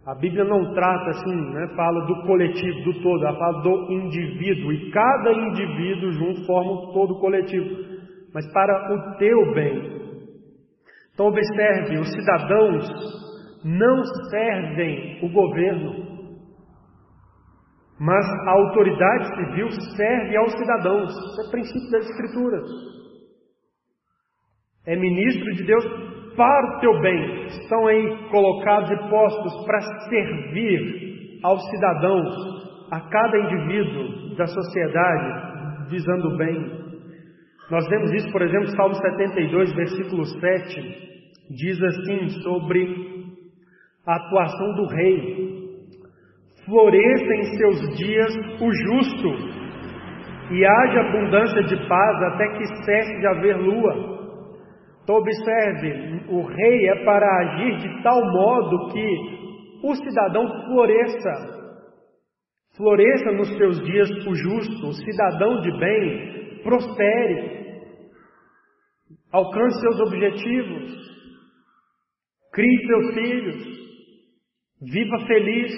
[0.06, 1.68] A Bíblia não trata assim, né?
[1.74, 7.18] fala do coletivo, do todo, ela fala do indivíduo, e cada indivíduo junto forma todo
[7.18, 7.66] coletivo,
[8.32, 9.97] mas para o teu bem.
[11.18, 12.88] Então, observe: os cidadãos
[13.64, 16.06] não servem o governo,
[17.98, 21.10] mas a autoridade civil serve aos cidadãos.
[21.10, 22.70] Isso é princípio das Escrituras.
[24.86, 25.84] É ministro de Deus
[26.36, 27.46] para o teu bem.
[27.46, 36.28] Estão aí colocados e postos para servir aos cidadãos, a cada indivíduo da sociedade, visando
[36.28, 36.87] o bem.
[37.70, 41.08] Nós vemos isso, por exemplo, Salmo 72, versículo 7
[41.50, 42.86] diz assim sobre
[44.06, 45.48] a atuação do rei:
[46.64, 49.28] floresça em seus dias o justo,
[50.50, 54.18] e haja abundância de paz até que cesse de haver lua.
[55.02, 59.38] Então, observe: o rei é para agir de tal modo que
[59.84, 61.58] o cidadão floresça.
[62.78, 67.82] Floresça nos seus dias o justo, o cidadão de bem prospere,
[69.32, 71.08] alcance seus objetivos,
[72.58, 73.78] Crie seus filhos.
[74.80, 75.72] Viva feliz.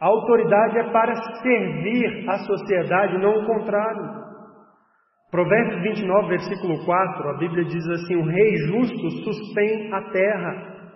[0.00, 4.22] A autoridade é para servir a sociedade, não o contrário.
[5.30, 10.90] Provérbios 29, versículo 4, a Bíblia diz assim: O rei justo sustém a terra,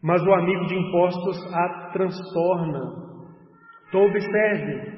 [0.00, 2.80] mas o amigo de impostos a transtorna.
[3.88, 4.97] Então, observe: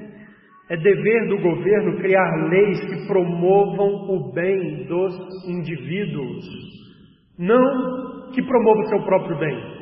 [0.71, 5.13] é dever do governo criar leis que promovam o bem dos
[5.45, 6.45] indivíduos
[7.37, 9.81] não que promova o seu próprio bem.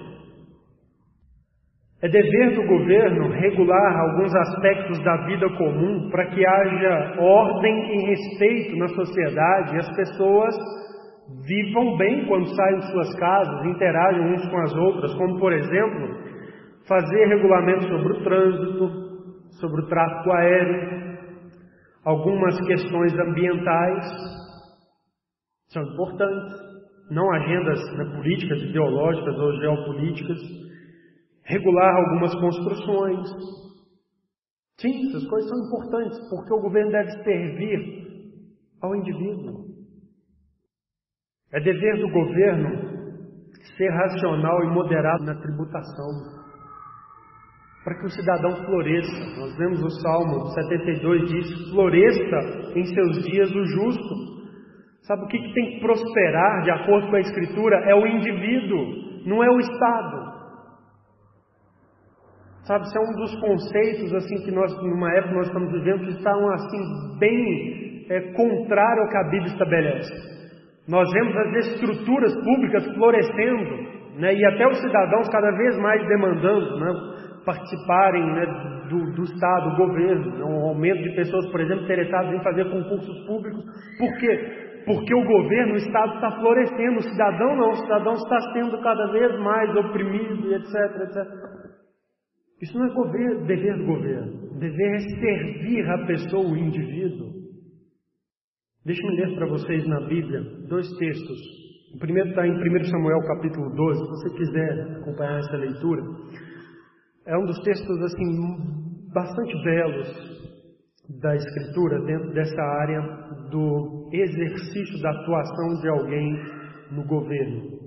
[2.02, 8.06] É dever do governo regular alguns aspectos da vida comum para que haja ordem e
[8.08, 10.56] respeito na sociedade e as pessoas
[11.45, 16.08] vivam bem quando saem de suas casas, interagem uns com as outras, como por exemplo,
[16.88, 19.09] fazer regulamentos sobre o trânsito,
[19.60, 21.19] sobre o tráfego aéreo,
[22.04, 24.06] algumas questões ambientais
[25.69, 26.69] são importantes
[27.12, 30.38] não agendas né, políticas, ideológicas ou geopolíticas,
[31.43, 33.28] regular algumas construções.
[34.80, 38.08] Sim, essas coisas são importantes, porque o governo deve servir
[38.82, 39.65] ao indivíduo.
[41.52, 43.00] É dever do governo
[43.76, 46.38] ser racional e moderado na tributação,
[47.83, 49.39] para que o cidadão floresça.
[49.39, 54.39] Nós vemos o Salmo 72 diz: floresça em seus dias o justo,
[55.09, 57.77] Sabe o que, que tem que prosperar de acordo com a Escritura?
[57.89, 60.29] É o indivíduo, não é o Estado.
[62.61, 66.11] Sabe, isso é um dos conceitos assim que nós, numa época nós estamos vivendo, que
[66.11, 70.13] estão assim bem é, contrário ao que a Bíblia estabelece.
[70.87, 76.79] Nós vemos as estruturas públicas florescendo, né, e até os cidadãos cada vez mais demandando
[76.79, 78.45] né, participarem né,
[78.89, 82.69] do, do, Estado, do governo, né, um aumento de pessoas, por exemplo, interessadas em fazer
[82.69, 83.63] concursos públicos.
[83.97, 84.67] Por quê?
[84.86, 89.12] porque o governo, o Estado está florescendo, o cidadão não, o cidadão está sendo cada
[89.12, 90.73] vez mais oprimido, etc,
[91.04, 91.60] etc.
[92.60, 94.60] Isso não é governo, dever do governo.
[94.60, 97.30] Dever é servir a pessoa, o indivíduo.
[98.86, 101.39] Deixe-me ler para vocês na Bíblia dois textos.
[101.95, 106.01] O primeiro está em 1 Samuel capítulo 12, se você quiser acompanhar essa leitura.
[107.30, 110.49] É um dos textos assim bastante belos
[111.21, 113.01] da Escritura dentro dessa área
[113.51, 116.34] do exercício da atuação de alguém
[116.89, 117.77] no governo.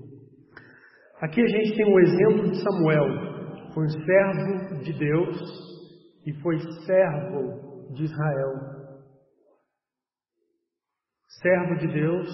[1.21, 3.05] Aqui a gente tem o exemplo de Samuel.
[3.75, 5.37] Foi um servo de Deus
[6.25, 8.53] e foi servo de Israel.
[11.43, 12.29] Servo de Deus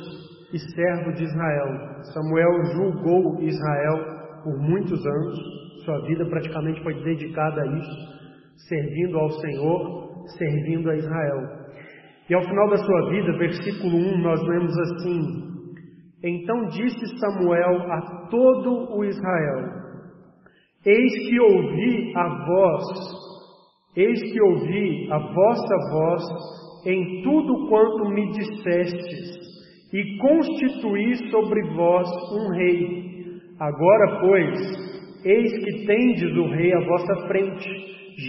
[0.52, 2.02] e servo de Israel.
[2.12, 5.38] Samuel julgou Israel por muitos anos,
[5.89, 7.97] sua vida praticamente foi dedicada a isso,
[8.68, 11.39] servindo ao Senhor, servindo a Israel.
[12.28, 15.20] E ao final da sua vida, versículo 1, nós lemos assim:
[16.22, 19.64] Então disse Samuel a todo o Israel:
[20.84, 22.84] Eis que ouvi a voz,
[23.97, 26.22] eis que ouvi a vossa voz
[26.84, 29.39] em tudo quanto me dissestes,
[29.95, 33.09] e constituí sobre vós um rei.
[33.59, 34.88] Agora, pois,
[35.24, 37.68] eis que tendes o rei à vossa frente.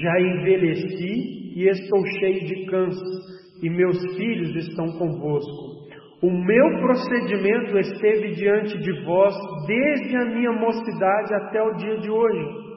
[0.01, 3.29] Já envelheci e estou cheio de câncer
[3.61, 5.79] e meus filhos estão convosco.
[6.21, 9.33] O meu procedimento esteve diante de vós
[9.65, 12.69] desde a minha mocidade até o dia de hoje.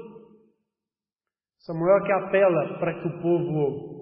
[1.59, 3.93] Samuel que apela para que o povo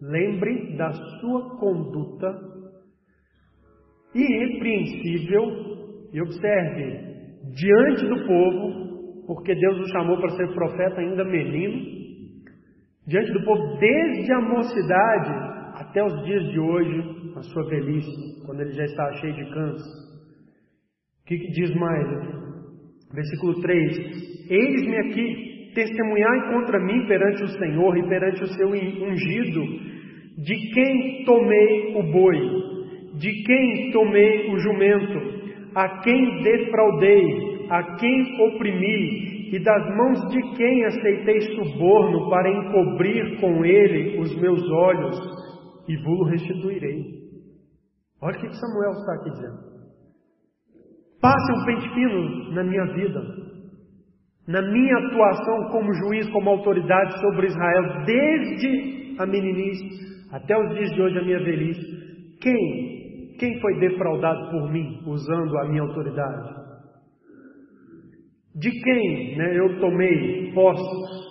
[0.00, 2.54] lembre da sua conduta
[4.14, 5.42] irrepreensível
[6.12, 7.14] e observe,
[7.52, 8.93] diante do povo,
[9.26, 12.04] porque Deus o chamou para ser profeta ainda menino,
[13.06, 18.60] diante do povo desde a mocidade até os dias de hoje, a sua velhice, quando
[18.60, 20.04] ele já está cheio de câncer.
[21.22, 22.06] O que, que diz mais?
[23.12, 29.62] Versículo 3: Eis-me aqui, testemunhai contra mim perante o Senhor e perante o seu ungido,
[30.36, 32.38] de quem tomei o boi,
[33.18, 35.18] de quem tomei o jumento,
[35.74, 43.40] a quem defraudei, a quem oprimi, e das mãos de quem aceitei suborno para encobrir
[43.40, 45.16] com ele os meus olhos
[45.88, 47.04] e vou restituirei.
[48.20, 49.74] Olha o que Samuel está aqui dizendo.
[51.20, 53.20] Passe um pente fino na minha vida,
[54.48, 60.90] na minha atuação como juiz, como autoridade sobre Israel, desde a meninice até os dias
[60.90, 62.38] de hoje, a minha velhice.
[62.40, 63.36] Quem?
[63.38, 66.63] Quem foi defraudado por mim, usando a minha autoridade?
[68.54, 71.24] De quem né, eu tomei postos?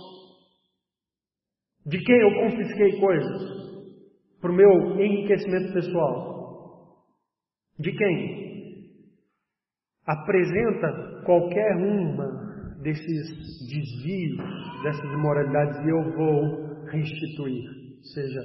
[1.85, 3.63] De quem eu confisquei coisas?
[4.43, 6.97] para o meu enriquecimento pessoal?
[7.79, 8.99] De quem?
[10.05, 13.29] Apresenta qualquer uma desses
[13.69, 17.69] desvios, dessas imoralidades e eu vou restituir.
[17.69, 18.41] Ou seja,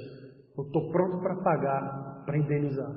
[0.57, 2.95] eu estou pronto para pagar, para indenizar.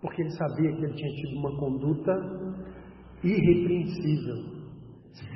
[0.00, 2.12] Porque ele sabia que ele tinha tido uma conduta
[3.24, 4.54] irrepreensível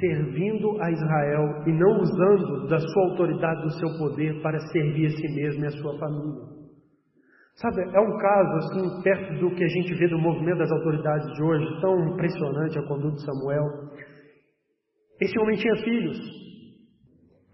[0.01, 5.11] servindo a Israel e não usando da sua autoridade, do seu poder para servir a
[5.11, 6.59] si mesmo e a sua família.
[7.55, 11.33] Sabe, é um caso assim, perto do que a gente vê do movimento das autoridades
[11.35, 13.65] de hoje, tão impressionante a conduta de Samuel.
[15.21, 16.19] Esse homem tinha filhos.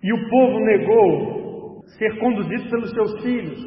[0.02, 3.58] E o povo negou ser conduzido pelos seus filhos,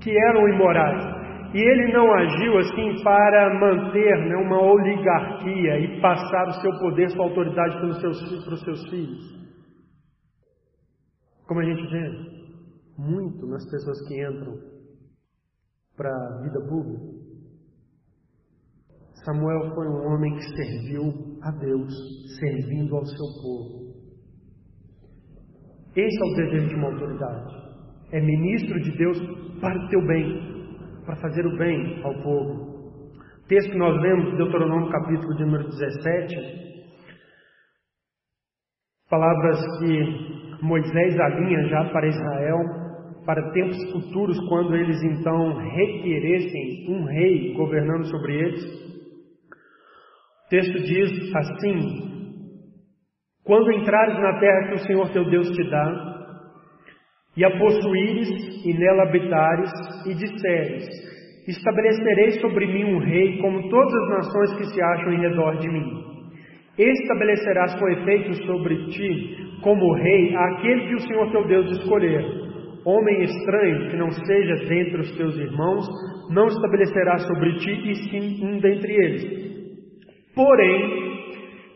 [0.00, 1.19] que eram imorais.
[1.52, 7.10] E ele não agiu assim para manter né, uma oligarquia e passar o seu poder,
[7.10, 9.40] sua autoridade pelos seus, para os seus filhos.
[11.46, 12.40] Como a gente vê
[12.96, 14.56] muito nas pessoas que entram
[15.96, 17.20] para a vida pública.
[19.24, 21.92] Samuel foi um homem que serviu a Deus,
[22.38, 23.90] servindo ao seu povo.
[25.94, 27.54] Esse é o dever de uma autoridade.
[28.12, 29.18] É ministro de Deus
[29.60, 30.49] para o teu bem,
[31.10, 32.52] para fazer o bem ao povo.
[33.42, 36.36] O texto que nós lemos, Deuteronômio capítulo de número 17,
[39.10, 42.58] palavras que Moisés alinha já para Israel,
[43.26, 48.64] para tempos futuros, quando eles então requeressem um rei governando sobre eles.
[50.46, 52.38] O texto diz assim:
[53.42, 56.09] Quando entrares na terra que o Senhor teu Deus te dá,
[57.36, 58.28] e a possuíres
[58.64, 59.70] e nela habitares,
[60.06, 60.88] e disseres:
[61.46, 65.68] Estabelecerei sobre mim um rei, como todas as nações que se acham em redor de
[65.68, 66.10] mim.
[66.78, 72.24] Estabelecerás com efeito sobre ti, como rei, aquele que o Senhor teu Deus escolher.
[72.84, 75.86] Homem estranho, que não seja dentre os teus irmãos,
[76.30, 79.50] não estabelecerá sobre ti, e sim um dentre eles.
[80.34, 81.10] Porém,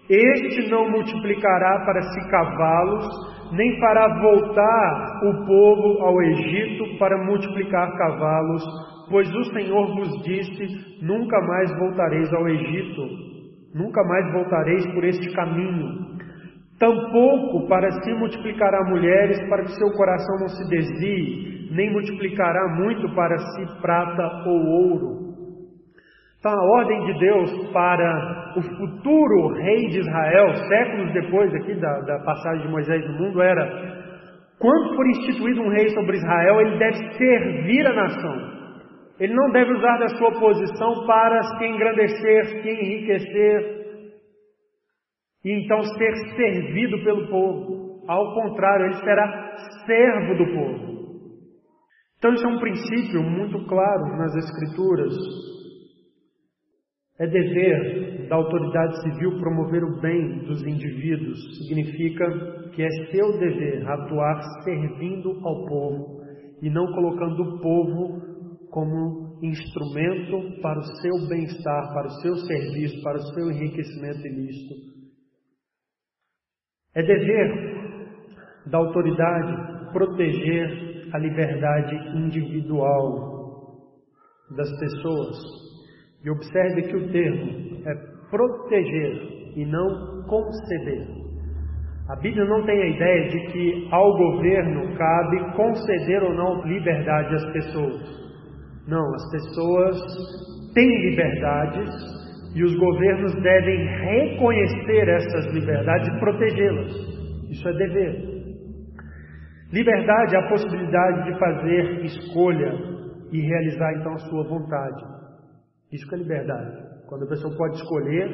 [0.08, 7.90] este não multiplicará para si cavalos, nem fará voltar o povo ao Egito para multiplicar
[7.96, 8.62] cavalos,
[9.10, 13.02] pois o Senhor vos disse: nunca mais voltareis ao Egito,
[13.74, 16.14] nunca mais voltareis por este caminho.
[16.78, 23.14] Tampouco para si multiplicará mulheres, para que seu coração não se desvie, nem multiplicará muito
[23.14, 25.23] para si prata ou ouro.
[26.44, 32.00] Então, a ordem de Deus para o futuro rei de Israel, séculos depois aqui da,
[32.00, 33.66] da passagem de Moisés no mundo, era:
[34.58, 38.52] quando for instituído um rei sobre Israel, ele deve servir a nação.
[39.18, 43.84] Ele não deve usar da sua posição para se engrandecer, se enriquecer
[45.46, 48.04] e então ser servido pelo povo.
[48.06, 50.94] Ao contrário, ele será servo do povo.
[52.18, 55.53] Então, isso é um princípio muito claro nas Escrituras.
[57.18, 61.38] É dever da autoridade civil promover o bem dos indivíduos.
[61.58, 66.20] Significa que é seu dever atuar servindo ao povo
[66.60, 73.00] e não colocando o povo como instrumento para o seu bem-estar, para o seu serviço,
[73.02, 74.74] para o seu enriquecimento ilícito.
[76.96, 77.74] É dever
[78.66, 83.34] da autoridade proteger a liberdade individual
[84.56, 85.73] das pessoas.
[86.24, 87.94] E observe que o termo é
[88.30, 91.06] proteger e não conceder.
[92.08, 97.34] A Bíblia não tem a ideia de que ao governo cabe conceder ou não liberdade
[97.34, 98.24] às pessoas.
[98.86, 99.96] Não, as pessoas
[100.74, 101.90] têm liberdades
[102.54, 106.92] e os governos devem reconhecer essas liberdades e protegê-las.
[107.50, 108.34] Isso é dever.
[109.72, 112.72] Liberdade é a possibilidade de fazer escolha
[113.32, 115.13] e realizar então a sua vontade.
[115.94, 117.06] Isso que é liberdade.
[117.06, 118.28] Quando a pessoa pode escolher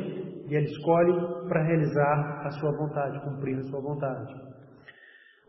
[0.49, 1.13] e ela escolhe
[1.47, 4.33] para realizar a sua vontade, cumprir a sua vontade.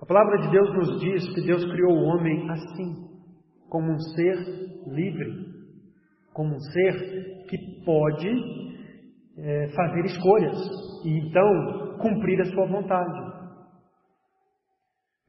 [0.02, 3.12] A palavra de Deus nos diz que Deus criou o homem assim
[3.70, 4.36] como um ser
[4.88, 5.46] livre,
[6.34, 8.30] como um ser que pode
[9.38, 10.58] é, fazer escolhas
[11.06, 13.32] e então cumprir a sua vontade.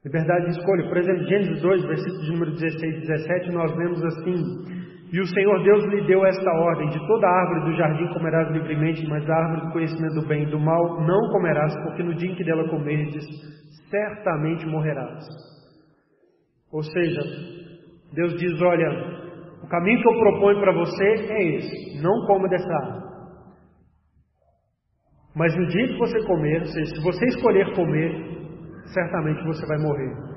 [0.03, 0.89] Liberdade de escolha.
[0.89, 4.82] Por exemplo, Gênesis 2, versículos número 16 e 17, nós lemos assim:
[5.13, 9.07] E o Senhor Deus lhe deu esta ordem: De toda árvore do jardim comerás livremente,
[9.07, 12.31] mas da árvore do conhecimento do bem e do mal não comerás, porque no dia
[12.31, 13.23] em que dela comerdes,
[13.91, 15.23] certamente morrerás.
[16.71, 17.21] Ou seja,
[18.11, 18.89] Deus diz: Olha,
[19.61, 23.03] o caminho que eu proponho para você é esse, não coma dessa árvore.
[25.35, 28.11] Mas no dia que você comer, se você escolher comer,
[28.91, 30.32] certamente você vai morrer.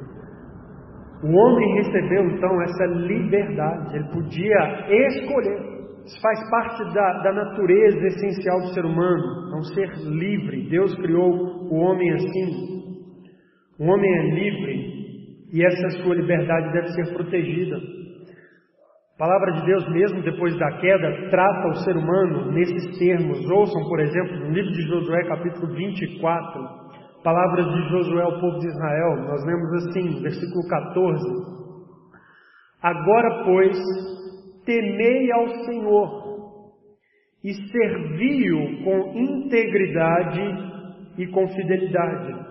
[1.22, 5.76] O homem recebeu então essa liberdade, ele podia escolher.
[6.04, 10.68] Isso faz parte da, da natureza essencial do ser humano, não ser livre.
[10.68, 12.76] Deus criou o homem assim.
[13.78, 14.96] O homem é livre
[15.52, 17.76] e essa sua liberdade deve ser protegida.
[17.76, 23.38] A palavra de Deus, mesmo depois da queda, trata o ser humano nesses termos.
[23.50, 26.85] Ouçam, por exemplo, no livro de Josué, capítulo 24,
[27.26, 29.16] palavras de Josué ao povo de Israel.
[29.26, 31.24] Nós lemos assim, versículo 14:
[32.80, 33.76] Agora, pois,
[34.64, 36.26] temei ao Senhor
[37.42, 40.40] e servi-o com integridade
[41.18, 42.46] e com fidelidade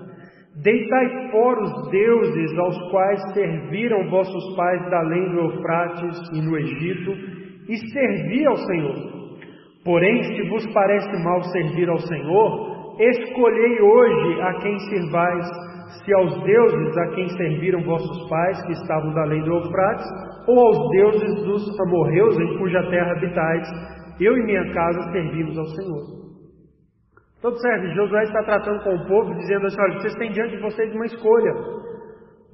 [0.62, 6.58] Deitai fora os deuses aos quais serviram vossos pais da além do Eufrates e no
[6.58, 7.12] Egito,
[7.68, 8.96] e servi ao Senhor.
[9.84, 15.46] Porém, se vos parece mal servir ao Senhor, escolhei hoje a quem servais,
[16.04, 20.06] se aos deuses a quem serviram vossos pais, que estavam da além do Eufrates,
[20.48, 23.68] ou aos deuses dos amorreus em cuja terra habitais,
[24.20, 26.16] eu e minha casa servimos ao Senhor.
[27.38, 30.62] Então observe, Josué está tratando com o povo, dizendo assim, olha, vocês têm diante de
[30.62, 31.54] vocês uma escolha.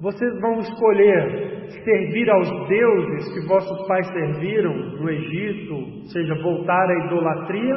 [0.00, 7.06] Vocês vão escolher servir aos deuses que vossos pais serviram no Egito, seja, voltar à
[7.06, 7.76] idolatria,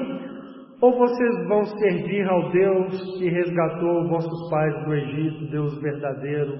[0.82, 6.54] ou vocês vão servir ao Deus que resgatou vossos pais do Egito, Deus verdadeiro,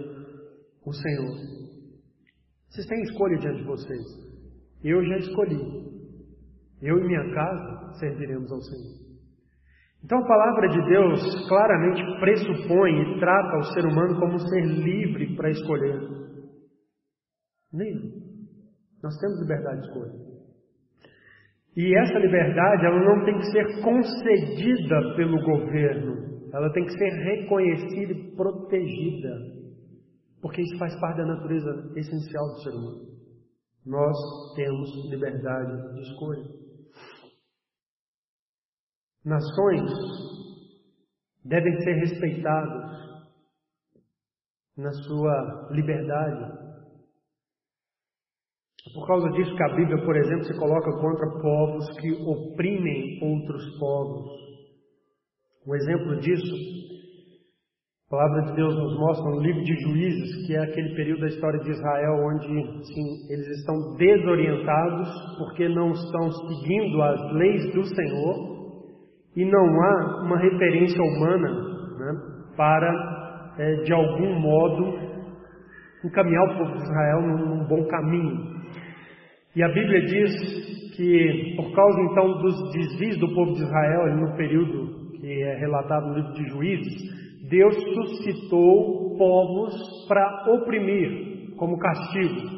[0.86, 1.56] o Senhor.
[2.70, 4.04] Vocês têm escolha diante de vocês.
[4.84, 5.60] Eu já escolhi.
[6.82, 9.06] Eu e minha casa serviremos ao Senhor.
[10.04, 14.64] Então a palavra de Deus claramente pressupõe e trata o ser humano como um ser
[14.64, 16.00] livre para escolher.
[17.74, 18.12] Livre.
[19.02, 20.35] Nós temos liberdade de escolha.
[21.76, 27.10] E essa liberdade, ela não tem que ser concedida pelo governo, ela tem que ser
[27.10, 29.30] reconhecida e protegida,
[30.42, 33.16] porque isso faz parte da natureza essencial do ser humano.
[33.86, 34.16] Nós
[34.56, 36.66] temos liberdade de escolha.
[39.26, 39.92] Nações
[41.44, 42.96] devem ser respeitadas
[44.78, 46.65] na sua liberdade.
[48.94, 53.80] Por causa disso que a Bíblia, por exemplo, se coloca contra povos que oprimem outros
[53.80, 54.46] povos.
[55.68, 56.54] Um exemplo disso
[58.08, 61.28] A palavra de Deus nos mostra no livro de Juízes, que é aquele período da
[61.28, 62.48] história de Israel onde
[62.86, 65.10] sim, eles estão desorientados
[65.40, 68.56] porque não estão seguindo as leis do Senhor
[69.36, 71.50] e não há uma referência humana
[71.98, 72.14] né,
[72.56, 75.00] para, é, de algum modo,
[76.06, 78.56] encaminhar o povo de Israel num, num bom caminho.
[79.56, 84.36] E a Bíblia diz que, por causa então dos desvios do povo de Israel no
[84.36, 89.74] período que é relatado no livro de Juízes, Deus suscitou povos
[90.10, 92.56] para oprimir como castigo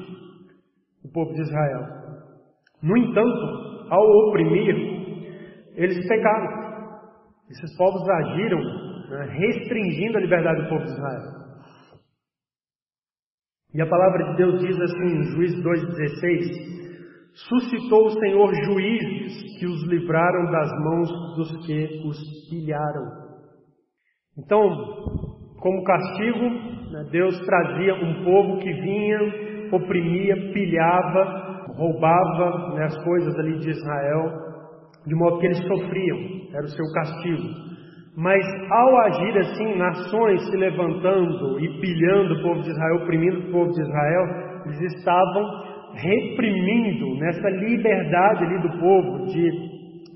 [1.03, 1.81] o povo de Israel.
[2.81, 4.75] No entanto, ao oprimir,
[5.75, 6.67] eles pecaram.
[7.49, 8.59] Esses povos agiram
[9.09, 11.37] né, restringindo a liberdade do povo de Israel.
[13.73, 16.86] E a palavra de Deus diz assim em Juízes 2,16:
[17.45, 23.27] Suscitou o Senhor juízes que os livraram das mãos dos que os pilharam.
[24.39, 24.67] Então,
[25.59, 26.49] como castigo,
[26.91, 29.19] né, Deus trazia um povo que vinha,
[29.71, 34.31] oprimia, pilhava, roubava né, as coisas ali de Israel,
[35.05, 36.17] de modo que eles sofriam,
[36.53, 37.67] era o seu castigo.
[38.17, 43.51] Mas ao agir assim, nações se levantando e pilhando o povo de Israel, oprimindo o
[43.51, 44.23] povo de Israel,
[44.65, 45.66] eles estavam
[45.97, 49.51] reprimindo nessa liberdade ali do povo de,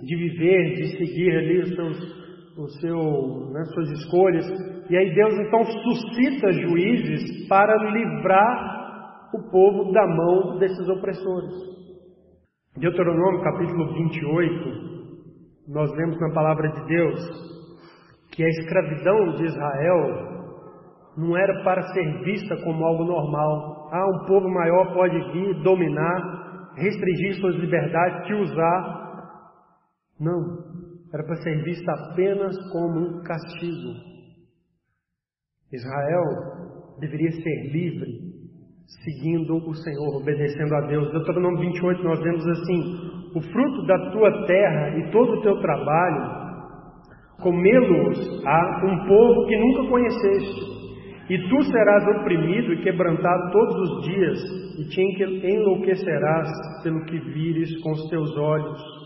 [0.05, 2.21] de viver, de seguir ali os seus
[2.57, 4.45] o seu, né, suas escolhas.
[4.89, 11.71] E aí Deus então suscita juízes para livrar o povo da mão desses opressores.
[12.77, 14.91] Deuteronômio capítulo 28,
[15.69, 17.51] nós lemos na palavra de Deus
[18.33, 20.31] que a escravidão de Israel
[21.17, 23.80] não era para ser vista como algo normal.
[23.91, 29.01] Ah, um povo maior pode vir, dominar, restringir suas liberdades, te usar.
[30.17, 30.39] Não
[31.13, 34.11] era para ser vista apenas como um castigo.
[35.73, 36.23] Israel
[36.99, 38.07] deveria ser livre,
[39.03, 41.11] seguindo o Senhor, obedecendo a Deus.
[41.11, 42.81] Deuteronômio 28, nós vemos assim:
[43.35, 46.41] o fruto da tua terra e todo o teu trabalho,
[47.41, 50.80] comê-los a um povo que nunca conheceste.
[51.29, 54.39] E tu serás oprimido e quebrantado todos os dias,
[54.79, 56.49] e te enlouquecerás
[56.83, 59.01] pelo que vires com os teus olhos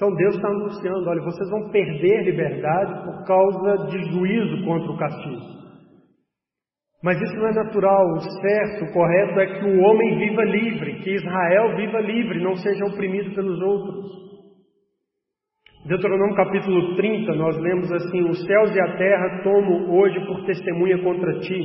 [0.00, 4.96] então Deus está anunciando: olha, vocês vão perder liberdade por causa de juízo contra o
[4.96, 5.60] castigo.
[7.04, 8.06] Mas isso não é natural.
[8.14, 12.56] O certo, o correto é que o homem viva livre, que Israel viva livre, não
[12.56, 14.29] seja oprimido pelos outros.
[15.84, 21.02] Deuteronômio capítulo 30, nós lemos assim: Os céus e a terra tomo hoje por testemunha
[21.02, 21.62] contra ti,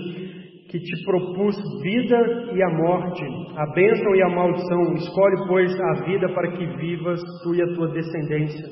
[0.70, 2.18] que te propus vida
[2.53, 3.26] e a morte,
[3.57, 4.93] a bênção e a maldição.
[4.93, 8.66] Escolhe, pois, a vida para que vivas tu e a tua descendência.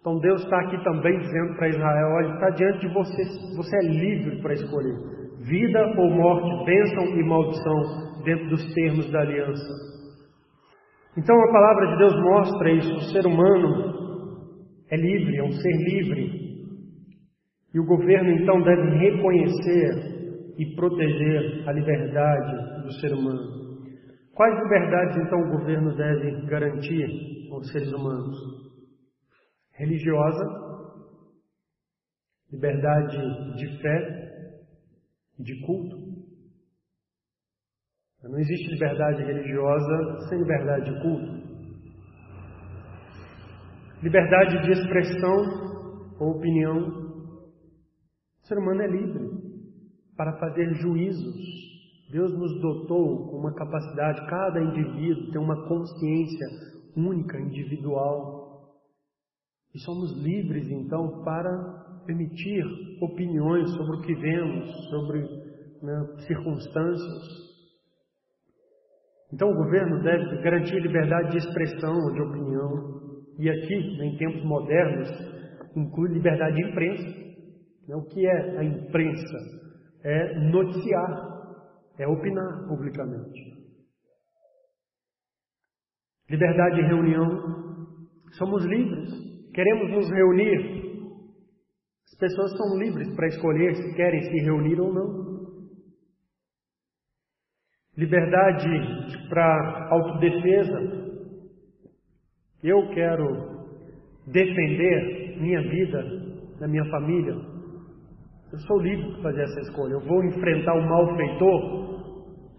[0.00, 3.22] Então Deus está aqui também dizendo para Israel: olha, está diante de você,
[3.56, 9.20] você é livre para escolher vida ou morte, bênção e maldição, dentro dos termos da
[9.20, 9.94] aliança.
[11.16, 13.93] Então a palavra de Deus mostra isso: o ser humano
[14.94, 16.44] é livre, é um ser livre.
[17.74, 23.64] E o governo então deve reconhecer e proteger a liberdade do ser humano.
[24.32, 27.06] Quais liberdades então o governo deve garantir
[27.50, 28.36] aos seres humanos?
[29.72, 30.44] Religiosa,
[32.52, 34.24] liberdade de fé
[35.38, 35.96] de culto.
[38.22, 41.43] Não existe liberdade religiosa sem liberdade de culto.
[44.04, 46.76] Liberdade de expressão ou opinião.
[48.42, 49.30] O ser humano é livre
[50.14, 51.34] para fazer juízos.
[52.10, 56.46] Deus nos dotou com uma capacidade, cada indivíduo tem uma consciência
[56.94, 58.74] única, individual.
[59.74, 62.62] E somos livres então para permitir
[63.00, 65.20] opiniões sobre o que vemos, sobre
[65.80, 67.22] né, circunstâncias.
[69.32, 73.03] Então o governo deve garantir liberdade de expressão, de opinião.
[73.38, 75.08] E aqui, em tempos modernos,
[75.76, 77.24] inclui liberdade de imprensa.
[77.88, 79.64] Né, o que é a imprensa?
[80.04, 81.08] é noticiar,
[81.98, 83.54] é opinar publicamente.
[86.28, 87.28] Liberdade de reunião,
[88.32, 89.08] somos livres,
[89.54, 90.84] queremos nos reunir.
[92.12, 95.24] As pessoas são livres para escolher se querem se reunir ou não.
[97.96, 101.03] Liberdade para autodefesa.
[102.64, 103.26] Eu quero
[104.26, 106.02] defender minha vida,
[106.58, 107.34] da minha família,
[108.50, 109.92] eu sou livre de fazer essa escolha.
[109.92, 112.04] Eu vou enfrentar o malfeitor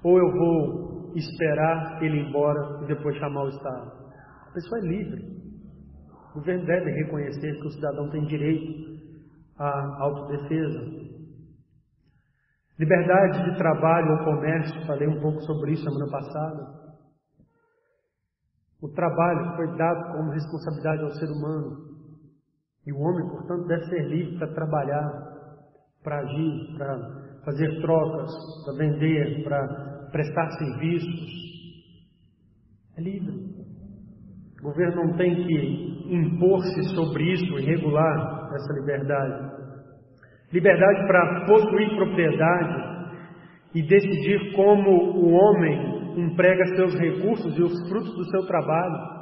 [0.03, 3.91] ou eu vou esperar ele ir embora e depois chamar o Estado.
[4.47, 5.23] A pessoa é livre.
[6.31, 8.99] O governo deve reconhecer que o cidadão tem direito
[9.57, 10.81] à autodefesa.
[12.77, 16.84] Liberdade de trabalho ou comércio, falei um pouco sobre isso semana passada.
[18.81, 21.95] O trabalho foi dado como responsabilidade ao ser humano.
[22.85, 25.09] E o homem, portanto, deve ser livre para trabalhar,
[26.03, 28.31] para agir, para fazer trocas,
[28.65, 31.45] para vender, para prestar serviços.
[32.97, 33.55] É livre.
[34.59, 39.55] O governo não tem que impor-se sobre isso e regular essa liberdade.
[40.51, 42.95] Liberdade para possuir propriedade
[43.73, 49.15] e decidir como o homem emprega seus recursos e os frutos do seu trabalho.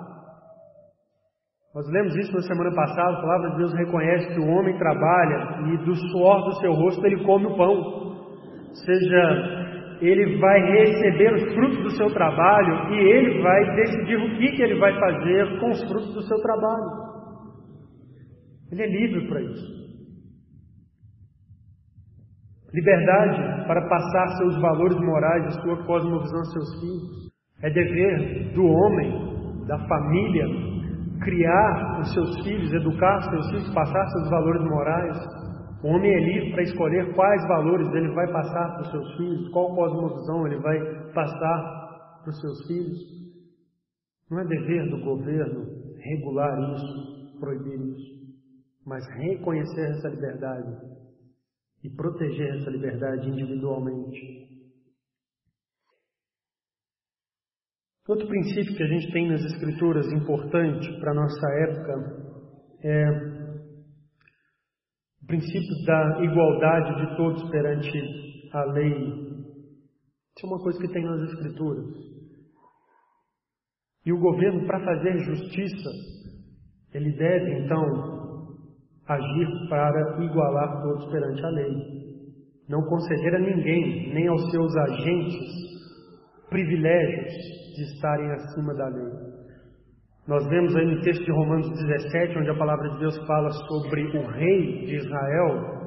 [1.75, 5.73] Nós lemos isso na semana passada, a palavra de Deus reconhece que o homem trabalha
[5.73, 7.73] e do suor do seu rosto ele come o pão.
[7.73, 9.63] Ou seja,
[10.01, 14.61] ele vai receber os frutos do seu trabalho e ele vai decidir o que, que
[14.61, 17.03] ele vai fazer com os frutos do seu trabalho.
[18.71, 19.82] Ele é livre para isso.
[22.73, 27.31] Liberdade para passar seus valores morais e sua cosmovisão aos seus filhos.
[27.61, 30.45] É dever do homem, da família,
[31.23, 35.17] criar os seus filhos, educar os seus filhos, passar seus valores morais.
[35.83, 39.49] O homem é livre para escolher quais valores ele vai passar para os seus filhos,
[39.49, 40.79] qual cosmovisão ele vai
[41.13, 42.97] passar para os seus filhos.
[44.31, 45.63] Não é dever do governo
[45.99, 48.33] regular isso, proibir isso,
[48.83, 50.92] mas reconhecer essa liberdade
[51.83, 54.53] e proteger essa liberdade individualmente.
[58.07, 61.93] Outro princípio que a gente tem nas Escrituras importante para a nossa época
[62.83, 63.09] é
[65.21, 67.91] o princípio da igualdade de todos perante
[68.53, 68.93] a lei.
[70.35, 71.85] Isso é uma coisa que tem nas Escrituras.
[74.05, 75.89] E o governo, para fazer justiça,
[76.93, 78.22] ele deve então
[79.07, 82.03] agir para igualar todos perante a lei.
[82.69, 85.35] Não conceder a ninguém, nem aos seus agentes,
[86.49, 87.33] privilégios
[87.75, 89.11] de estarem acima da lei.
[90.27, 94.03] Nós vemos aí no texto de Romanos 17, onde a palavra de Deus fala sobre
[94.17, 95.83] o rei de Israel.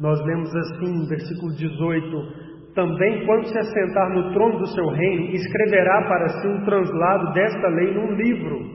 [0.00, 6.08] Nós lemos assim, versículo 18: Também, quando se assentar no trono do seu reino, escreverá
[6.08, 8.73] para si um translado desta lei num livro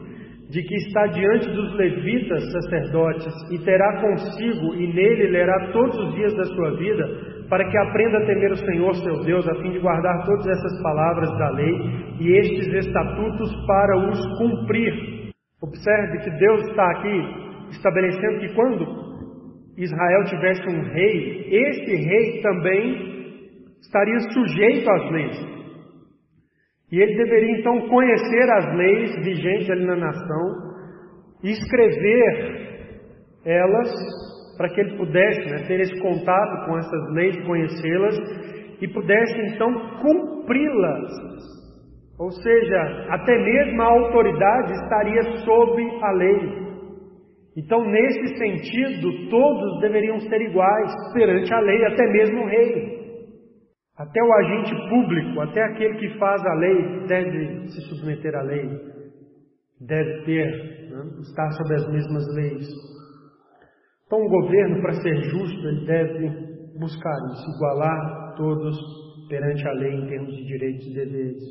[0.49, 6.15] de que está diante dos levitas sacerdotes e terá consigo e nele lerá todos os
[6.15, 7.05] dias da sua vida,
[7.47, 10.81] para que aprenda a temer o Senhor seu Deus, a fim de guardar todas essas
[10.81, 11.75] palavras da lei
[12.19, 15.31] e estes estatutos para os cumprir.
[15.61, 19.09] Observe que Deus está aqui estabelecendo que quando
[19.77, 23.09] Israel tivesse um rei, esse rei também
[23.81, 25.58] estaria sujeito às leis.
[26.91, 30.69] E ele deveria então conhecer as leis vigentes ali na nação
[31.43, 32.69] e escrever
[33.45, 33.89] elas
[34.57, 38.15] para que ele pudesse né, ter esse contato com essas leis, conhecê-las
[38.81, 39.71] e pudesse então
[40.01, 41.11] cumpri-las.
[42.19, 46.69] Ou seja, até mesmo a autoridade estaria sob a lei.
[47.55, 52.98] Então, nesse sentido, todos deveriam ser iguais perante a lei, até mesmo o rei.
[53.99, 58.65] Até o agente público, até aquele que faz a lei, deve se submeter à lei,
[59.81, 62.65] deve ter, né, estar sob as mesmas leis.
[64.05, 66.29] Então, o governo, para ser justo, ele deve
[66.79, 68.77] buscar isso, igualar todos
[69.27, 71.43] perante a lei em termos de direitos e deveres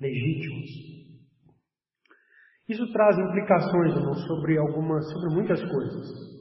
[0.00, 0.70] legítimos.
[2.68, 6.33] Isso traz implicações, irmão, sobre algumas, sobre muitas coisas.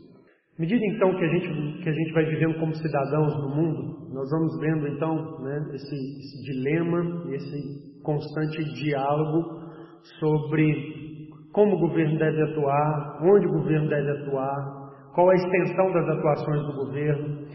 [0.58, 4.14] À medida então que a gente, que a gente vai vivendo como cidadãos no mundo,
[4.14, 9.64] nós vamos vendo então né, esse, esse dilema, esse constante diálogo
[10.20, 10.94] sobre
[11.52, 14.84] como o governo deve atuar, onde o governo deve atuar,
[15.16, 17.48] qual a extensão das atuações do governo.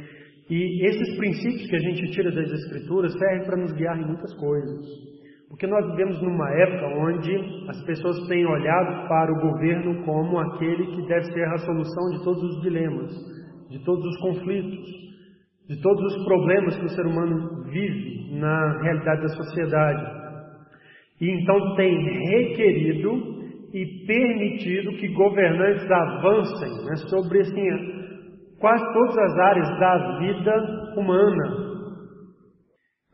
[0.51, 4.35] E esses princípios que a gente tira das Escrituras servem para nos guiar em muitas
[4.35, 4.87] coisas.
[5.49, 7.35] Porque nós vivemos numa época onde
[7.69, 12.25] as pessoas têm olhado para o governo como aquele que deve ser a solução de
[12.25, 13.11] todos os dilemas,
[13.71, 14.87] de todos os conflitos,
[15.69, 20.19] de todos os problemas que o ser humano vive na realidade da sociedade.
[21.21, 23.39] E então tem requerido
[23.73, 27.69] e permitido que governantes avancem né, sobre assim,
[28.59, 31.68] quase todas as áreas da vida humana,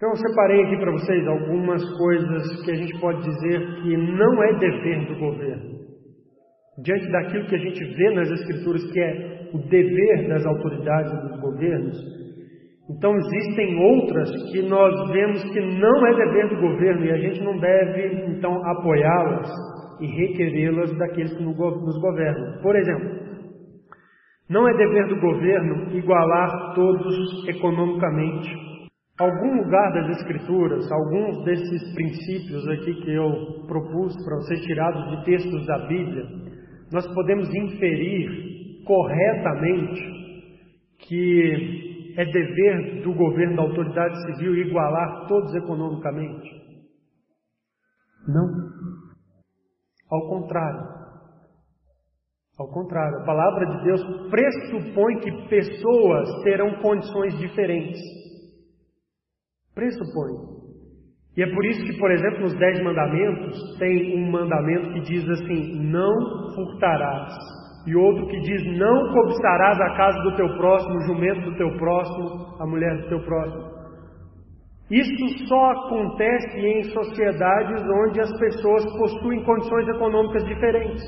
[0.04, 4.42] então eu separei aqui para vocês algumas coisas que a gente pode dizer que não
[4.42, 5.74] é dever do governo.
[6.82, 11.28] Diante daquilo que a gente vê nas Escrituras que é o dever das autoridades e
[11.28, 11.96] dos governos,
[12.90, 17.42] então existem outras que nós vemos que não é dever do governo e a gente
[17.42, 19.48] não deve então apoiá-las
[20.02, 22.60] e requerê-las daqueles que nos governam.
[22.60, 23.24] Por exemplo,
[24.50, 28.73] Não é dever do governo igualar todos economicamente.
[29.18, 35.24] Algum lugar das Escrituras, alguns desses princípios aqui que eu propus para vocês tirados de
[35.24, 36.24] textos da Bíblia,
[36.90, 40.14] nós podemos inferir corretamente
[41.06, 46.50] que é dever do governo, da autoridade civil, igualar todos economicamente?
[48.26, 48.48] Não.
[50.10, 50.94] Ao contrário.
[52.58, 58.00] Ao contrário, a palavra de Deus pressupõe que pessoas terão condições diferentes.
[59.74, 60.54] Pressupõe.
[61.36, 65.28] E é por isso que, por exemplo, nos Dez Mandamentos, tem um mandamento que diz
[65.28, 66.14] assim: não
[66.54, 67.32] furtarás.
[67.86, 71.76] E outro que diz: não cobiçarás a casa do teu próximo, o jumento do teu
[71.76, 73.74] próximo, a mulher do teu próximo.
[74.90, 81.02] Isso só acontece em sociedades onde as pessoas possuem condições econômicas diferentes.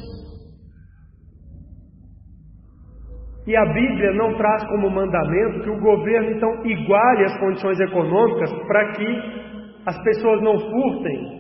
[3.47, 8.53] E a Bíblia não traz como mandamento que o governo então iguale as condições econômicas
[8.67, 9.07] para que
[9.87, 11.37] as pessoas não furtem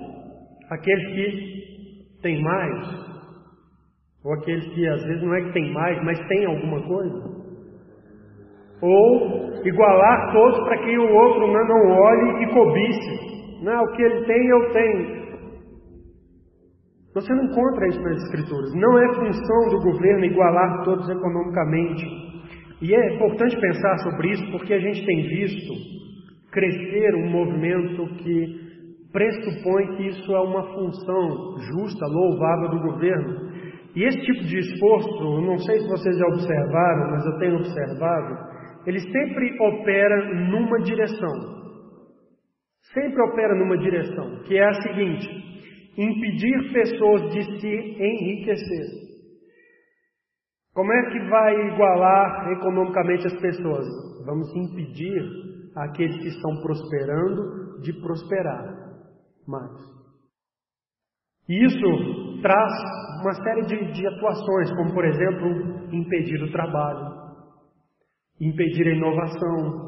[0.70, 3.06] aqueles que têm mais,
[4.24, 7.36] ou aqueles que às vezes não é que tem mais, mas tem alguma coisa.
[8.82, 13.64] Ou igualar todos para que o outro não olhe e cobice.
[13.64, 15.25] Não, o que ele tem, eu tenho.
[17.16, 18.74] Você não encontra isso nas Escrituras.
[18.74, 22.04] Não é função do governo igualar todos economicamente.
[22.82, 25.72] E é importante pensar sobre isso porque a gente tem visto
[26.52, 28.66] crescer um movimento que
[29.14, 33.50] pressupõe que isso é uma função justa, louvável do governo.
[33.94, 38.36] E esse tipo de esforço, não sei se vocês já observaram, mas eu tenho observado,
[38.86, 41.56] ele sempre opera numa direção.
[42.92, 45.45] Sempre opera numa direção, que é a seguinte:
[45.96, 49.06] impedir pessoas de se enriquecer.
[50.74, 53.86] Como é que vai igualar economicamente as pessoas?
[54.26, 55.22] Vamos impedir
[55.74, 58.76] aqueles que estão prosperando de prosperar
[59.46, 59.72] mais.
[61.48, 62.72] Isso traz
[63.22, 65.48] uma série de, de atuações, como por exemplo,
[65.92, 67.06] impedir o trabalho,
[68.40, 69.86] impedir a inovação,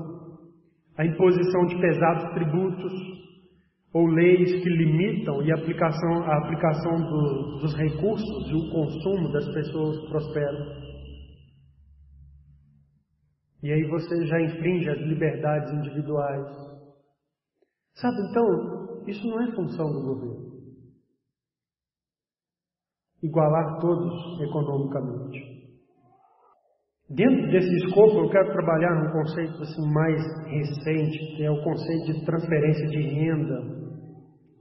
[0.97, 3.18] a imposição de pesados tributos
[3.93, 9.33] ou leis que limitam e a aplicação, a aplicação do, dos recursos e o consumo
[9.33, 10.89] das pessoas que prosperam.
[13.63, 16.47] E aí você já infringe as liberdades individuais.
[17.95, 20.49] Sabe, então, isso não é função do governo.
[23.23, 25.59] Igualar todos economicamente.
[27.11, 32.13] Dentro desse escopo, eu quero trabalhar num conceito assim, mais recente, que é o conceito
[32.13, 33.78] de transferência de renda.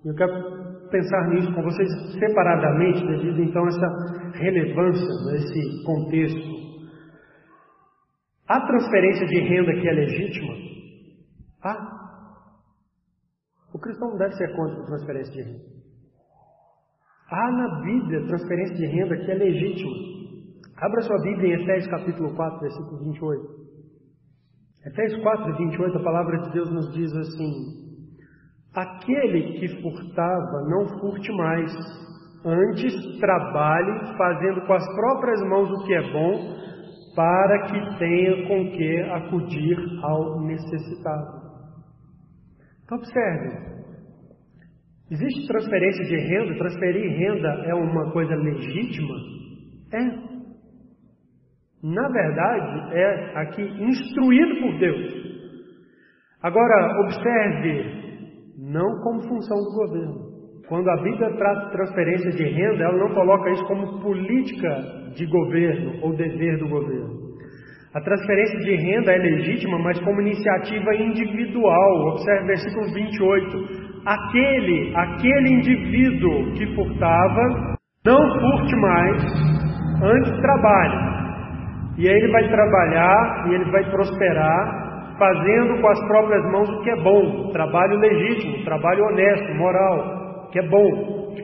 [0.08, 6.58] Eu quero pensar nisso com vocês separadamente, devido então a essa relevância nesse contexto.
[8.48, 10.54] Há transferência de renda que é legítima?
[11.62, 11.98] Há.
[13.74, 15.66] O cristão não deve ser contra a transferência de renda.
[17.30, 19.92] Há na Bíblia transferência de renda que é legítima.
[20.78, 23.58] Abra sua Bíblia em Efésios capítulo 4, versículo 28.
[24.86, 27.87] Efésios 4, 28, a palavra de Deus nos diz assim:
[28.78, 31.72] Aquele que furtava, não furte mais,
[32.46, 36.56] antes trabalhe fazendo com as próprias mãos o que é bom,
[37.16, 41.26] para que tenha com que acudir ao necessitado.
[42.86, 43.50] Então, observe:
[45.10, 49.16] existe transferência de renda, transferir renda é uma coisa legítima?
[49.92, 50.28] É.
[51.82, 55.28] Na verdade, é aqui instruído por Deus.
[56.44, 58.07] Agora, observe,
[58.68, 60.38] não como função do governo.
[60.68, 64.70] Quando a Bíblia trata transferência de renda, ela não coloca isso como política
[65.16, 67.28] de governo ou dever do governo.
[67.94, 72.10] A transferência de renda é legítima, mas como iniciativa individual.
[72.12, 73.88] Observe versículo 28.
[74.06, 79.24] Aquele, aquele indivíduo que furtava, não furte mais,
[80.04, 81.18] antes trabalhe.
[81.98, 84.87] E aí ele vai trabalhar e ele vai prosperar,
[85.18, 90.60] fazendo com as próprias mãos o que é bom, trabalho legítimo, trabalho honesto, moral, que
[90.60, 91.36] é bom,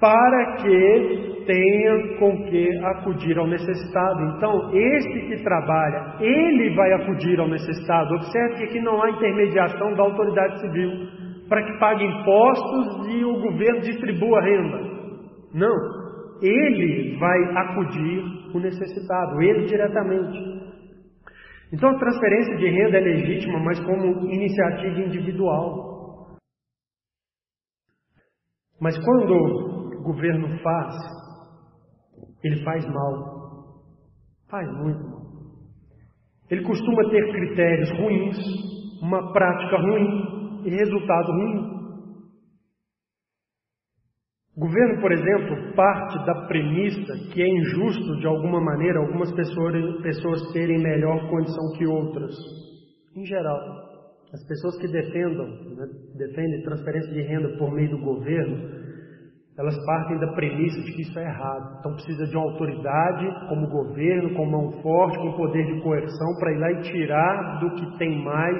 [0.00, 4.36] para que tenha com que acudir ao necessitado.
[4.36, 8.14] Então, esse que trabalha, ele vai acudir ao necessitado.
[8.16, 10.90] Observe que aqui não há intermediação da autoridade civil
[11.48, 14.80] para que pague impostos e o governo distribua renda.
[15.54, 16.06] Não.
[16.42, 20.65] Ele vai acudir o necessitado, ele diretamente.
[21.72, 26.36] Então, a transferência de renda é legítima, mas como iniciativa individual.
[28.80, 30.94] Mas quando o governo faz
[32.46, 33.82] ele faz mal.
[34.48, 35.26] Faz muito mal.
[36.48, 38.36] Ele costuma ter critérios ruins,
[39.02, 41.75] uma prática ruim e resultado ruim.
[44.56, 50.00] O governo, por exemplo, parte da premissa que é injusto, de alguma maneira, algumas pessoas,
[50.02, 52.34] pessoas terem melhor condição que outras.
[53.14, 53.58] Em geral,
[54.32, 55.86] as pessoas que defendam, né,
[56.16, 58.86] defendem transferência de renda por meio do governo,
[59.58, 61.76] elas partem da premissa de que isso é errado.
[61.78, 66.52] Então precisa de uma autoridade, como governo, com mão forte, com poder de coerção, para
[66.52, 68.56] ir lá e tirar do que tem mais,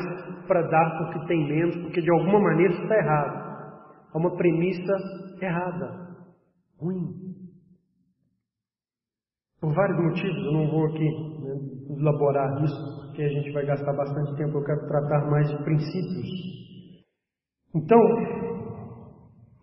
[0.47, 3.46] para dar para o que tem menos, porque de alguma maneira isso está errado.
[4.17, 4.95] É uma premissa
[5.43, 6.17] errada,
[6.81, 7.13] ruim.
[9.61, 13.93] Por vários motivos, eu não vou aqui né, elaborar isso, porque a gente vai gastar
[13.93, 16.29] bastante tempo, eu quero tratar mais de princípios.
[17.75, 18.01] Então,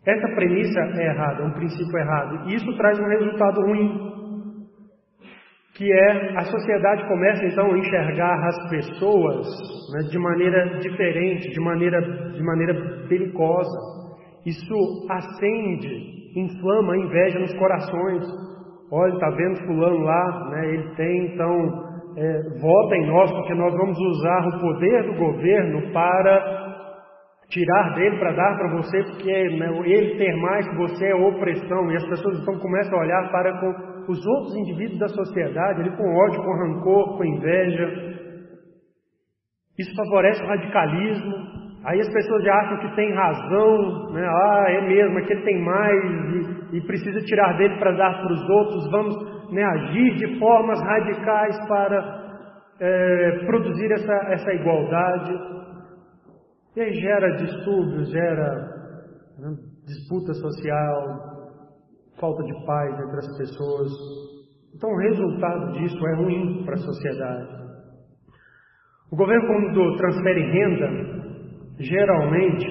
[0.06, 2.48] essa premissa é errada, é um princípio errado.
[2.48, 4.14] E isso traz um resultado ruim.
[5.76, 9.48] Que é a sociedade começa então a enxergar as pessoas
[9.94, 12.00] né, de maneira diferente, de maneira,
[12.34, 14.03] de maneira belicosa.
[14.46, 18.24] Isso acende, inflama a inveja nos corações.
[18.92, 21.52] Olha, está vendo fulano lá, né, ele tem então,
[22.18, 26.64] é, vota em nós porque nós vamos usar o poder do governo para
[27.50, 31.92] tirar dele para dar para você, porque né, ele ter mais que você é opressão,
[31.92, 35.96] e as pessoas então começam a olhar para com os outros indivíduos da sociedade, ali
[35.96, 38.14] com ódio, com rancor, com inveja.
[39.78, 41.63] Isso favorece o radicalismo.
[41.86, 44.26] Aí as pessoas já acham que tem razão, né?
[44.26, 46.04] ah, é mesmo, é que ele tem mais
[46.72, 48.90] e, e precisa tirar dele para dar para os outros.
[48.90, 52.24] Vamos né, agir de formas radicais para
[52.80, 55.34] é, produzir essa, essa igualdade.
[56.78, 58.50] E aí gera distúrbios, gera
[59.40, 59.54] né,
[59.86, 61.34] disputa social,
[62.18, 63.92] falta de paz entre as pessoas.
[64.74, 67.64] Então o resultado disso é ruim para a sociedade.
[69.12, 71.23] O governo, quando transfere renda,
[71.80, 72.66] geralmente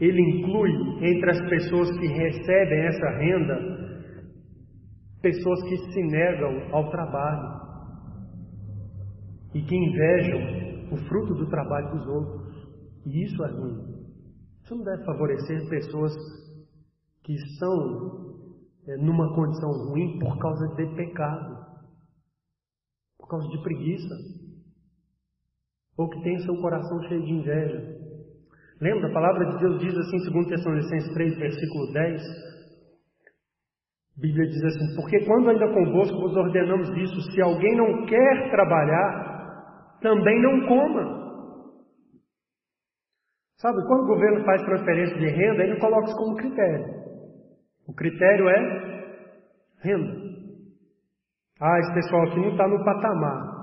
[0.00, 0.70] ele inclui
[1.06, 3.82] entre as pessoas que recebem essa renda
[5.22, 7.62] pessoas que se negam ao trabalho
[9.54, 12.42] e que invejam o fruto do trabalho dos outros.
[13.06, 13.92] E isso é ruim.
[14.62, 16.12] Isso não deve favorecer pessoas
[17.22, 18.32] que estão
[18.86, 21.66] é, numa condição ruim por causa de pecado,
[23.18, 24.14] por causa de preguiça,
[25.96, 28.01] ou que tem seu coração cheio de inveja.
[28.82, 32.20] Lembra, a palavra de Deus diz assim, segundo Tessalonicenses 3, versículo 10,
[34.18, 38.50] a Bíblia diz assim, porque quando ainda convosco vos ordenamos isso, se alguém não quer
[38.50, 41.22] trabalhar, também não coma.
[43.58, 47.02] Sabe, quando o governo faz transferência de renda, ele coloca isso como critério.
[47.86, 49.12] O critério é
[49.84, 50.12] renda.
[51.60, 53.62] Ah, esse pessoal aqui não está no patamar.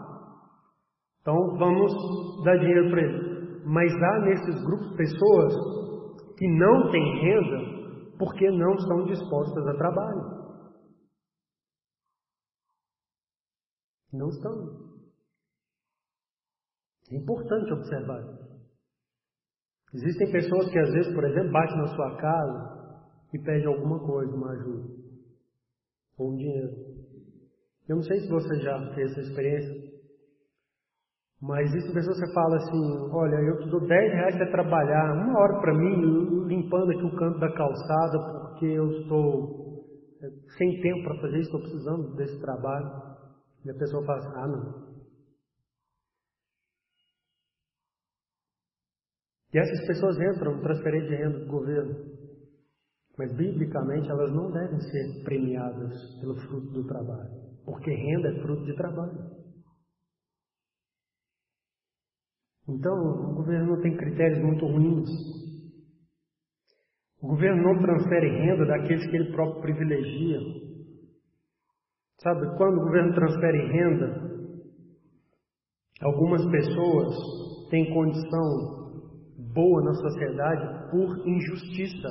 [1.20, 1.92] Então vamos
[2.46, 3.29] dar dinheiro para ele.
[3.66, 5.54] Mas há nesses grupos pessoas
[6.38, 7.80] que não têm renda
[8.18, 10.40] porque não estão dispostas a trabalho.
[14.12, 14.90] Não estão.
[17.12, 18.40] É importante observar.
[19.94, 23.00] Existem pessoas que às vezes, por exemplo, batem na sua casa
[23.34, 24.88] e pedem alguma coisa, uma ajuda,
[26.18, 26.76] ou um dinheiro.
[27.88, 29.89] Eu não sei se você já fez essa experiência,
[31.42, 35.40] mas existem pessoas que falam assim, olha, eu te dou 10 reais para trabalhar, uma
[35.40, 39.86] hora para mim, limpando aqui o canto da calçada, porque eu estou
[40.22, 40.28] é,
[40.58, 43.10] sem tempo para fazer isso, estou precisando desse trabalho.
[43.66, 44.90] E a pessoa fala assim, ah não,
[49.54, 51.96] E essas pessoas entram no transferência de renda do governo.
[53.18, 57.30] Mas, biblicamente, elas não devem ser premiadas pelo fruto do trabalho.
[57.66, 59.39] Porque renda é fruto de trabalho.
[62.70, 65.10] Então, o governo tem critérios muito ruins.
[67.22, 70.40] O governo não transfere renda daqueles que ele próprio privilegia.
[72.22, 74.30] Sabe, quando o governo transfere renda,
[76.02, 77.16] algumas pessoas
[77.70, 78.80] têm condição
[79.54, 82.10] boa na sociedade por injustiça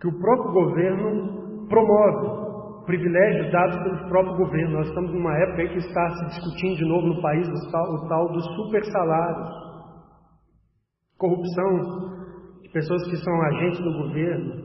[0.00, 4.78] que o próprio governo promove, privilégios dados pelo próprio governo.
[4.78, 7.94] Nós estamos numa época aí que está se discutindo de novo no país o tal,
[7.94, 9.63] o tal dos super salários,
[11.18, 12.12] corrupção
[12.62, 14.64] de pessoas que são agentes do governo,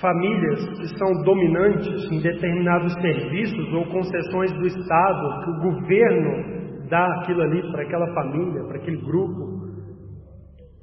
[0.00, 7.06] famílias que são dominantes em determinados serviços ou concessões do Estado, que o governo dá
[7.20, 9.62] aquilo ali para aquela família, para aquele grupo.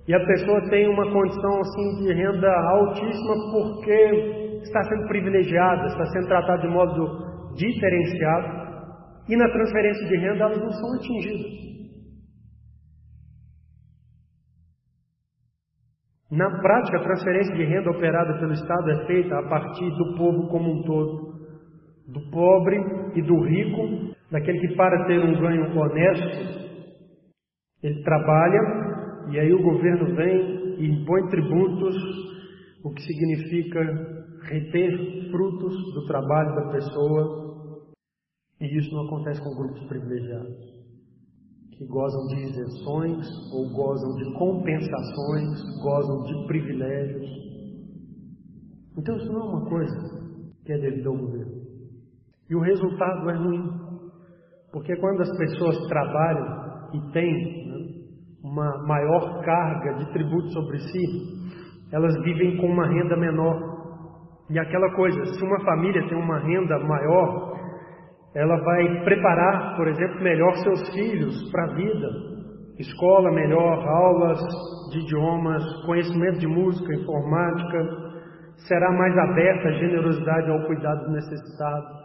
[0.07, 6.05] E a pessoa tem uma condição assim de renda altíssima porque está sendo privilegiada, está
[6.05, 8.59] sendo tratada de modo diferenciado.
[9.27, 11.69] E na transferência de renda elas não são atingidas.
[16.31, 20.47] Na prática, a transferência de renda operada pelo Estado é feita a partir do povo
[20.47, 21.39] como um todo,
[22.07, 22.77] do pobre
[23.15, 26.69] e do rico, daquele que para ter um ganho honesto,
[27.81, 28.59] ele trabalha
[29.31, 31.95] e aí o governo vem e impõe tributos,
[32.83, 33.79] o que significa
[34.43, 37.89] reter frutos do trabalho da pessoa,
[38.61, 40.78] e isso não acontece com grupos privilegiados
[41.79, 47.25] que gozam de isenções ou gozam de compensações, gozam de privilégios.
[48.97, 49.95] Então isso não é uma coisa
[50.65, 51.53] que é devido ao governo.
[52.49, 53.63] E o resultado é ruim,
[54.73, 57.77] porque quando as pessoas trabalham e têm né,
[58.43, 61.05] uma maior carga de tributo sobre si,
[61.93, 63.57] elas vivem com uma renda menor.
[64.49, 67.48] E aquela coisa, se uma família tem uma renda maior,
[68.35, 72.07] ela vai preparar, por exemplo, melhor seus filhos para a vida.
[72.77, 74.39] Escola melhor, aulas
[74.91, 78.09] de idiomas, conhecimento de música, informática,
[78.67, 81.99] será mais aberta a generosidade ao cuidado do necessitado.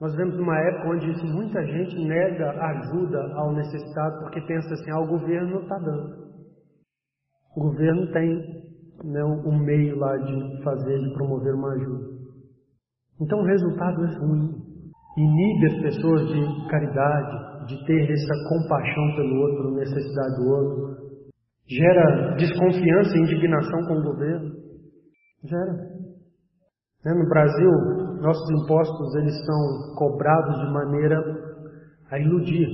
[0.00, 5.00] Nós vemos uma época onde muita gente nega ajuda ao necessitado porque pensa assim, ah,
[5.00, 6.26] o governo está dando.
[7.56, 8.36] O governo tem
[9.04, 12.16] né, um meio lá de fazer, de promover uma ajuda.
[13.20, 14.65] Então o resultado é ruim
[15.16, 20.96] inibe as pessoas de caridade, de ter essa compaixão pelo outro, necessidade do outro,
[21.68, 24.50] gera desconfiança e indignação com o governo.
[25.44, 25.72] Gera.
[27.04, 27.70] Né, no Brasil,
[28.20, 31.18] nossos impostos eles são cobrados de maneira
[32.10, 32.68] a iludir.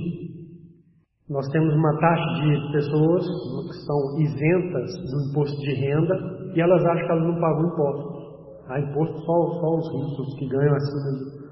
[1.29, 6.15] Nós temos uma taxa de pessoas que são isentas do imposto de renda
[6.53, 8.23] e elas acham que elas não pagam imposto.
[8.67, 11.42] Há imposto só, só os ricos que ganham acima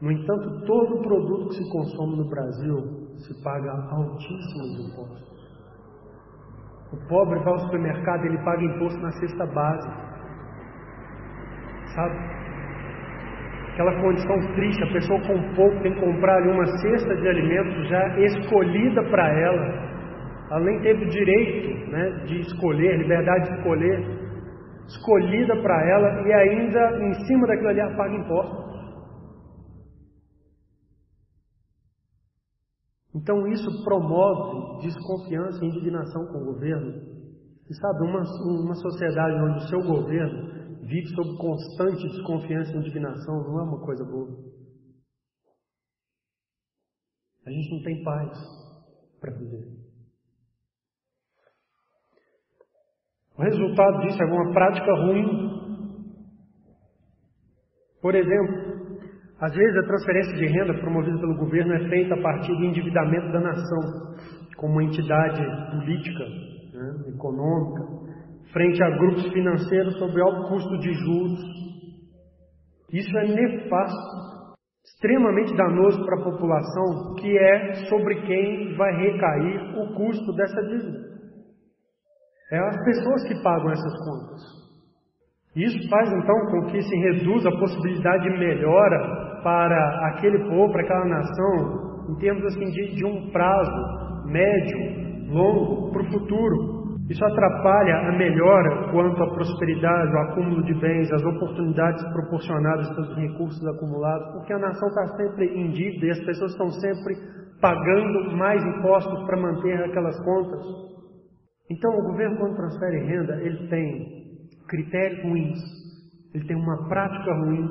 [0.00, 5.36] no entanto, todo produto que se consome no Brasil se paga altíssimos impostos.
[6.92, 10.06] O pobre vai ao supermercado, ele paga imposto na cesta básica.
[11.94, 12.14] Sabe?
[13.72, 17.88] Aquela condição triste, a pessoa com pouco tem que comprar ali uma cesta de alimentos
[17.88, 19.86] já escolhida para ela.
[20.50, 24.26] Ela nem teve o direito né, de escolher, liberdade de escolher.
[24.86, 28.65] Escolhida para ela e ainda em cima daquilo ali ela paga imposto.
[33.16, 36.92] Então isso promove desconfiança e indignação com o governo.
[37.68, 38.22] E sabe, uma,
[38.62, 43.80] uma sociedade onde o seu governo vive sob constante desconfiança e indignação não é uma
[43.80, 44.28] coisa boa.
[47.46, 48.38] A gente não tem paz
[49.18, 49.66] para viver.
[53.38, 55.56] O resultado disso é uma prática ruim.
[58.02, 58.75] Por exemplo,
[59.38, 63.32] às vezes, a transferência de renda promovida pelo governo é feita a partir do endividamento
[63.32, 64.16] da nação,
[64.56, 66.24] como entidade política,
[66.72, 67.82] né, econômica,
[68.50, 71.38] frente a grupos financeiros sob alto custo de juros.
[72.90, 79.94] Isso é nefasto, extremamente danoso para a população, que é sobre quem vai recair o
[79.94, 80.98] custo dessa dívida.
[82.52, 84.55] É as pessoas que pagam essas contas.
[85.56, 90.82] Isso faz então com que se reduza a possibilidade de melhora para aquele povo, para
[90.82, 96.76] aquela nação, em termos assim de, de um prazo médio, longo, para o futuro.
[97.08, 103.16] Isso atrapalha a melhora quanto à prosperidade, ao acúmulo de bens, as oportunidades proporcionadas pelos
[103.16, 107.14] recursos acumulados, porque a nação está sempre em dívida e as pessoas estão sempre
[107.62, 110.60] pagando mais impostos para manter aquelas contas.
[111.70, 114.25] Então, o governo, quando transfere renda, ele tem
[114.66, 115.58] critérios ruins,
[116.34, 117.68] ele tem uma prática ruim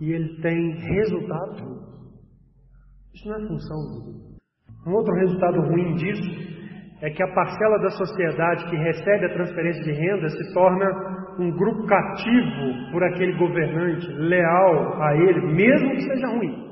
[0.00, 1.86] e ele tem resultados ruins.
[3.14, 4.36] Isso não é função governo.
[4.86, 6.46] Um outro resultado ruim disso
[7.00, 10.86] é que a parcela da sociedade que recebe a transferência de renda se torna
[11.38, 16.66] um grupo cativo por aquele governante, leal a ele, mesmo que seja ruim.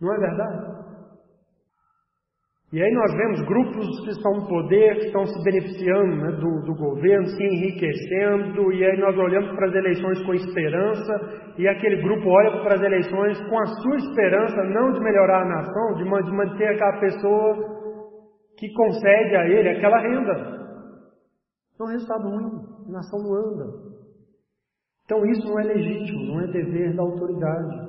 [0.00, 0.77] Não é verdade?
[2.70, 6.62] E aí nós vemos grupos que estão no poder, que estão se beneficiando né, do,
[6.66, 12.02] do, governo, se enriquecendo, e aí nós olhamos para as eleições com esperança, e aquele
[12.02, 16.04] grupo olha para as eleições com a sua esperança, não de melhorar a nação, de,
[16.04, 17.56] de manter aquela pessoa
[18.58, 20.58] que concede a ele aquela renda.
[21.80, 22.50] É um resultado ruim,
[22.86, 23.88] a nação não anda.
[25.06, 27.87] Então isso não é legítimo, não é dever da autoridade.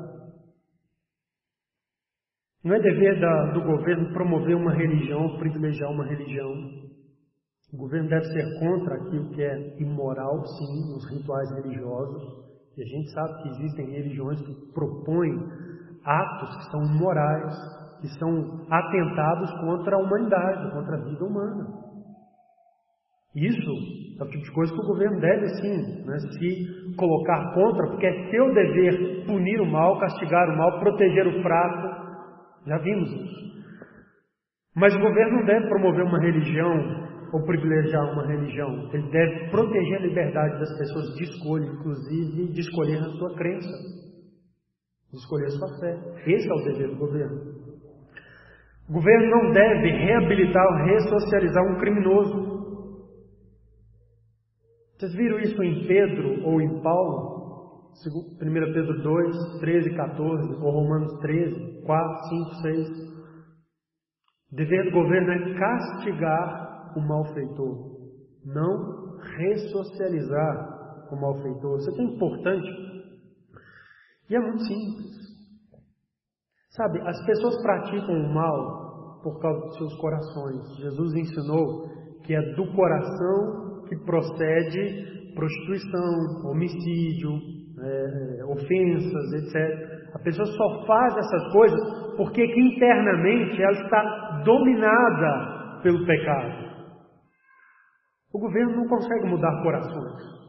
[2.64, 6.52] Não é dever da, do governo promover uma religião, privilegiar uma religião.
[7.74, 12.50] O governo deve ser contra aquilo que é imoral, sim, nos rituais religiosos.
[12.78, 15.32] E a gente sabe que existem religiões que propõem
[16.04, 17.54] atos que são morais,
[18.02, 21.90] que são atentados contra a humanidade, contra a vida humana.
[23.36, 23.72] Isso
[24.20, 28.08] é o tipo de coisa que o governo deve, sim, né, se colocar contra, porque
[28.08, 31.99] é seu dever punir o mal, castigar o mal, proteger o fraco.
[32.70, 33.50] Já vimos isso.
[34.76, 36.72] Mas o governo não deve promover uma religião
[37.34, 38.90] ou privilegiar uma religião.
[38.94, 43.68] Ele deve proteger a liberdade das pessoas de escolha, inclusive de escolher a sua crença,
[45.12, 45.98] de escolher a sua fé.
[46.28, 47.60] Esse é o dever do governo.
[48.88, 52.60] O governo não deve reabilitar ou ressocializar um criminoso.
[54.96, 57.40] Vocês viram isso em Pedro ou em Paulo?
[58.06, 63.10] 1 Pedro 2, 13 e 14, ou Romanos 13, 4, 5, 6.
[64.52, 68.00] O dever do governo é castigar o malfeitor,
[68.46, 71.78] não ressocializar o malfeitor.
[71.78, 72.90] Isso aqui é importante
[74.30, 75.20] e é muito simples.
[76.72, 80.78] Sabe, as pessoas praticam o mal por causa dos seus corações.
[80.78, 81.90] Jesus ensinou
[82.24, 87.32] que é do coração que procede prostituição, homicídio,
[87.82, 89.99] é, ofensas, etc.
[90.14, 91.80] A pessoa só faz essas coisas
[92.18, 96.70] porque internamente ela está dominada pelo pecado.
[98.34, 100.40] O governo não consegue mudar corações.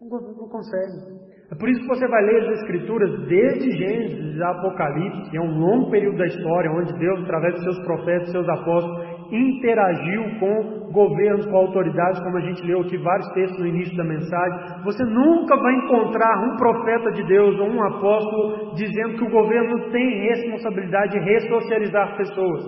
[0.00, 1.20] Não consegue.
[1.52, 5.40] É por isso que você vai ler as Escrituras desde Gênesis a Apocalipse, que é
[5.40, 10.90] um longo período da história onde Deus, através de seus profetas, seus apóstolos, interagiu com
[10.92, 14.84] governos, com autoridades, como a gente leu aqui vários textos no início da mensagem.
[14.84, 19.90] Você nunca vai encontrar um profeta de Deus ou um apóstolo dizendo que o governo
[19.90, 22.64] tem responsabilidade de ressocializar pessoas,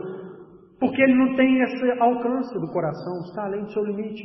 [0.78, 4.22] porque ele não tem esse alcance do coração, está além do seu limite.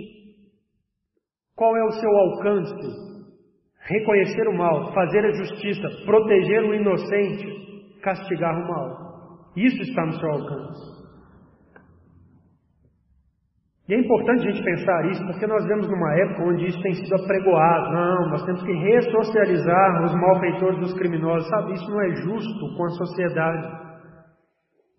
[1.56, 3.08] Qual é o seu alcance?
[3.88, 9.08] reconhecer o mal, fazer a justiça, proteger o inocente, castigar o mal.
[9.56, 10.97] Isso está no seu alcance.
[13.88, 16.94] E é importante a gente pensar isso, porque nós vemos numa época onde isso tem
[16.94, 17.94] sido apregoado.
[17.94, 21.48] Não, nós temos que ressocializar os malfeitores dos criminosos.
[21.50, 23.88] Sabe, isso não é justo com a sociedade.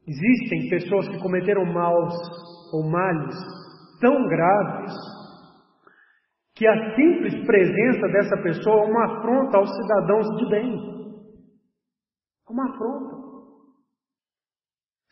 [0.06, 2.14] Existem pessoas que cometeram maus
[2.72, 3.36] ou males
[4.00, 4.94] tão graves
[6.56, 10.98] que a simples presença dessa pessoa é uma afronta aos cidadãos de bem.
[12.48, 13.27] É uma afronta.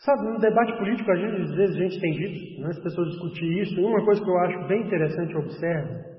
[0.06, 3.74] Sabe, no debate político, às vezes, a gente tem visto né, as pessoas discutir isso,
[3.74, 6.16] e uma coisa que eu acho bem interessante observar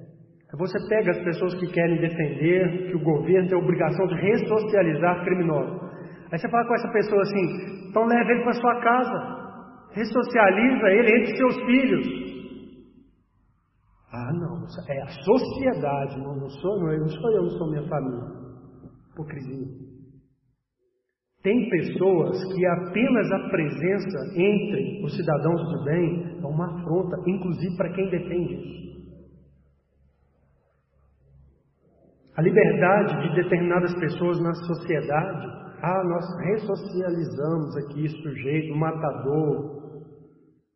[0.49, 4.15] é você pega as pessoas que querem defender que o governo tem a obrigação de
[4.15, 5.81] ressocializar criminosos.
[6.31, 9.37] Aí você fala com essa pessoa assim, então leva ele para sua casa,
[9.93, 12.07] ressocializa ele entre seus filhos,
[14.13, 17.87] ah, não, é a sociedade, não, não sou, não, não sou eu, não sou minha
[17.87, 18.23] família.
[19.11, 19.86] Hipocrisia.
[21.47, 27.73] Tem pessoas que apenas a presença entre os cidadãos do bem é uma afronta, inclusive
[27.77, 29.15] para quem defende isso.
[32.35, 35.47] A liberdade de determinadas pessoas na sociedade,
[35.83, 40.03] ah, nós ressocializamos aqui sujeito, matador,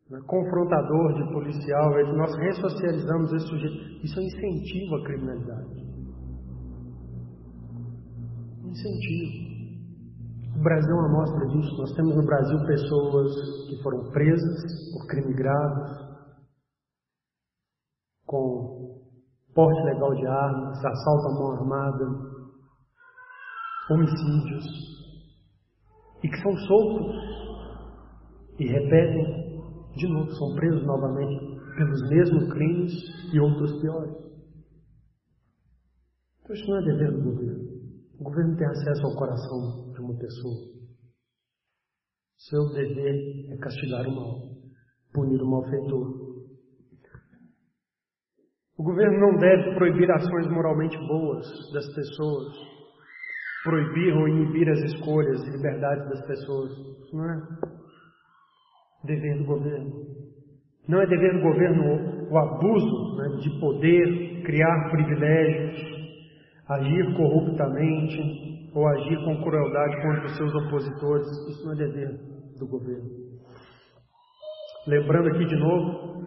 [0.09, 4.05] né, confrontador de policial, nós ressocializamos esse sujeito.
[4.05, 5.81] Isso é incentivo à criminalidade.
[8.63, 9.50] Incentivo.
[10.55, 11.77] O Brasil é uma amostra disso.
[11.77, 16.11] Nós temos no Brasil pessoas que foram presas por crime grave,
[18.25, 19.01] com
[19.53, 22.05] porte legal de armas, assalto à mão armada,
[23.89, 24.65] homicídios,
[26.23, 27.15] e que são soltos
[28.59, 29.41] e repetem
[29.95, 32.91] de novo são presos novamente pelos mesmos crimes
[33.33, 34.15] e outros piores.
[36.41, 37.71] Então isso não é dever do governo.
[38.19, 40.71] O governo tem acesso ao coração uma pessoa.
[42.37, 44.39] Seu dever é castigar o mal,
[45.13, 46.31] punir o malfeitor.
[48.77, 52.47] O governo não deve proibir ações moralmente boas das pessoas,
[53.63, 56.71] proibir ou inibir as escolhas e liberdades das pessoas.
[56.71, 57.37] Isso não é
[59.03, 59.91] dever do governo.
[60.87, 65.90] Não é dever do governo o abuso né, de poder, criar privilégios,
[66.75, 71.27] agir corruptamente ou agir com crueldade contra os seus opositores.
[71.49, 72.19] Isso não é dever
[72.57, 73.09] do governo.
[74.87, 76.25] Lembrando aqui de novo,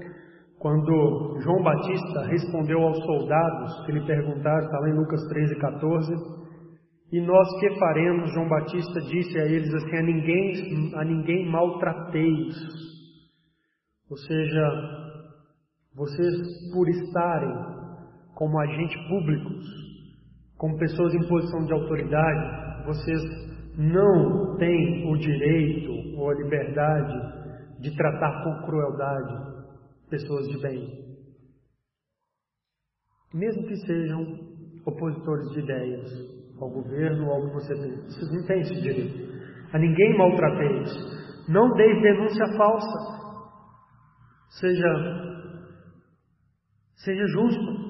[0.59, 6.15] quando João Batista respondeu aos soldados que lhe perguntaram, está lá em Lucas 13, 14,
[7.13, 8.33] e nós que faremos?
[8.33, 12.57] João Batista disse a eles assim: a ninguém, a ninguém maltrateis.
[14.11, 14.71] Ou seja,
[15.95, 16.35] vocês
[16.73, 17.55] por estarem
[18.35, 19.65] como agentes públicos,
[20.65, 23.21] como pessoas em posição de autoridade, vocês
[23.77, 29.67] não têm o direito ou a liberdade de tratar com crueldade
[30.09, 31.05] pessoas de bem.
[33.35, 34.23] Mesmo que sejam
[34.87, 36.11] opositores de ideias
[36.59, 37.97] ao governo ou ao que você tem.
[37.97, 39.69] Vocês não têm esse direito.
[39.71, 40.89] A ninguém maltrateis.
[41.47, 42.99] Não deis denúncia falsa.
[44.49, 44.89] Seja,
[46.95, 47.85] seja justo.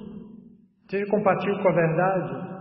[0.91, 2.54] Seja compatível com a verdade.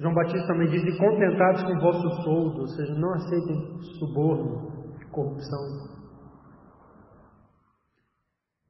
[0.00, 4.94] João Batista também diz: e contentados com o vosso soldo, ou seja, não aceitem suborno,
[5.10, 5.98] corrupção.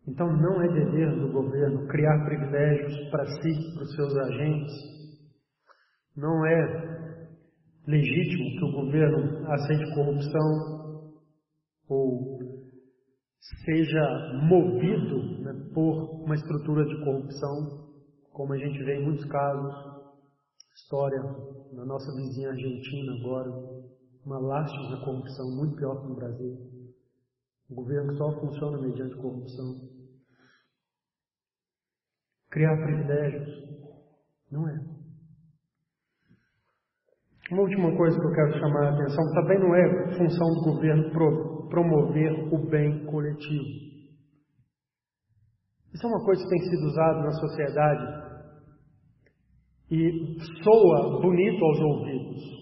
[0.07, 4.73] Então não é dever do governo criar privilégios para si, para os seus agentes.
[6.17, 6.89] Não é
[7.87, 10.79] legítimo que o governo aceite corrupção
[11.89, 12.39] ou
[13.65, 14.03] seja
[14.43, 17.89] movido né, por uma estrutura de corrupção,
[18.33, 19.98] como a gente vê em muitos casos.
[20.83, 21.21] História
[21.73, 23.51] na nossa vizinha Argentina agora,
[24.25, 26.57] uma lástima da corrupção, muito pior que no Brasil.
[27.71, 29.75] Um governo só funciona mediante corrupção.
[32.51, 33.49] Criar privilégios.
[34.51, 34.75] Não é.
[37.51, 41.11] Uma última coisa que eu quero chamar a atenção também não é função do governo
[41.11, 43.89] pro, promover o bem coletivo.
[45.93, 48.18] Isso é uma coisa que tem sido usada na sociedade
[49.91, 52.59] e soa bonito aos ouvidos.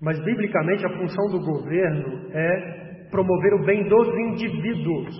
[0.00, 5.16] Mas, biblicamente, a função do governo é promover o bem dos indivíduos.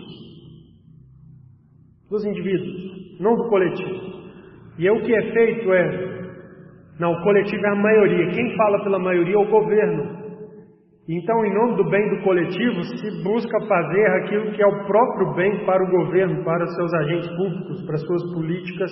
[2.11, 4.19] Dos indivíduos, não do coletivo.
[4.79, 6.19] E é o que é feito é.
[7.01, 8.31] Não, o coletivo é a maioria.
[8.33, 10.19] Quem fala pela maioria é o governo.
[11.09, 15.35] Então, em nome do bem do coletivo, se busca fazer aquilo que é o próprio
[15.35, 18.91] bem para o governo, para seus agentes públicos, para suas políticas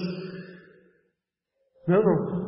[1.87, 2.47] não, não.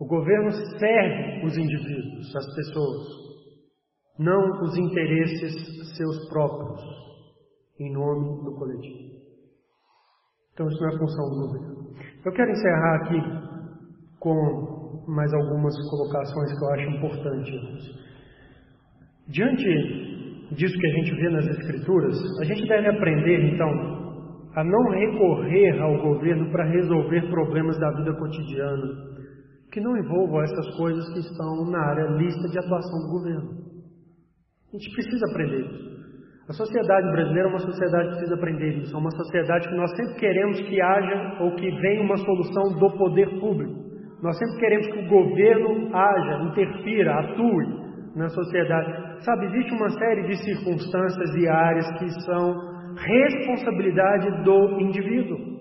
[0.00, 3.06] O governo serve os indivíduos, as pessoas,
[4.18, 6.80] não os interesses seus próprios,
[7.78, 9.14] em nome do coletivo.
[10.52, 11.94] Então, isso não é função do governo.
[12.24, 13.20] Eu quero encerrar aqui
[14.20, 18.04] com mais algumas colocações que eu acho importantes.
[19.28, 24.03] Diante disso que a gente vê nas Escrituras, a gente deve aprender, então,
[24.54, 29.14] a não recorrer ao governo para resolver problemas da vida cotidiana,
[29.72, 33.50] que não envolvam essas coisas que estão na área lista de atuação do governo.
[34.72, 35.94] A gente precisa aprender isso.
[36.48, 38.94] A sociedade brasileira é uma sociedade que precisa aprender isso.
[38.94, 42.98] É uma sociedade que nós sempre queremos que haja ou que venha uma solução do
[42.98, 43.72] poder público.
[44.22, 49.24] Nós sempre queremos que o governo haja, interfira, atue na sociedade.
[49.24, 55.54] Sabe, existe uma série de circunstâncias e áreas que são responsabilidade do indivíduo.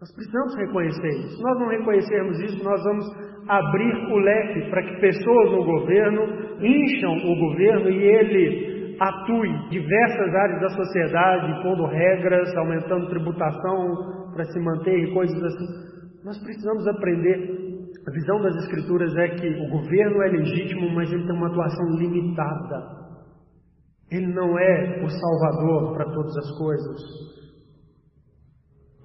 [0.00, 1.36] Nós precisamos reconhecer isso.
[1.36, 3.06] Se nós não reconhecermos isso, nós vamos
[3.48, 6.22] abrir o leque para que pessoas no governo
[6.60, 14.44] incham o governo e ele atue diversas áreas da sociedade, pondo regras, aumentando tributação para
[14.44, 15.66] se manter e coisas assim.
[16.24, 17.62] Nós precisamos aprender.
[18.04, 21.86] A visão das Escrituras é que o governo é legítimo, mas ele tem uma atuação
[21.98, 23.01] limitada.
[24.12, 27.00] Ele não é o Salvador para todas as coisas.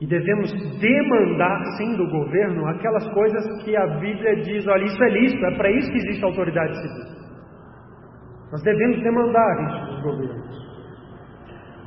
[0.01, 5.09] E devemos demandar, sim, do governo aquelas coisas que a Bíblia diz: olha, isso é
[5.09, 7.17] lícito, é para isso que existe a autoridade civil.
[8.51, 10.67] Nós devemos demandar isso dos governos.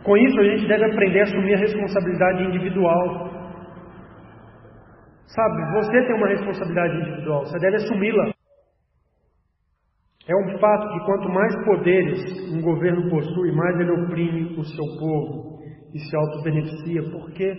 [0.02, 3.30] Com isso, a gente deve aprender a assumir a responsabilidade individual.
[5.26, 8.39] Sabe, você tem uma responsabilidade individual, você deve assumi-la.
[10.30, 14.84] É um fato que quanto mais poderes um governo possui, mais ele oprime o seu
[14.96, 15.58] povo
[15.92, 17.52] e se auto-beneficia, porque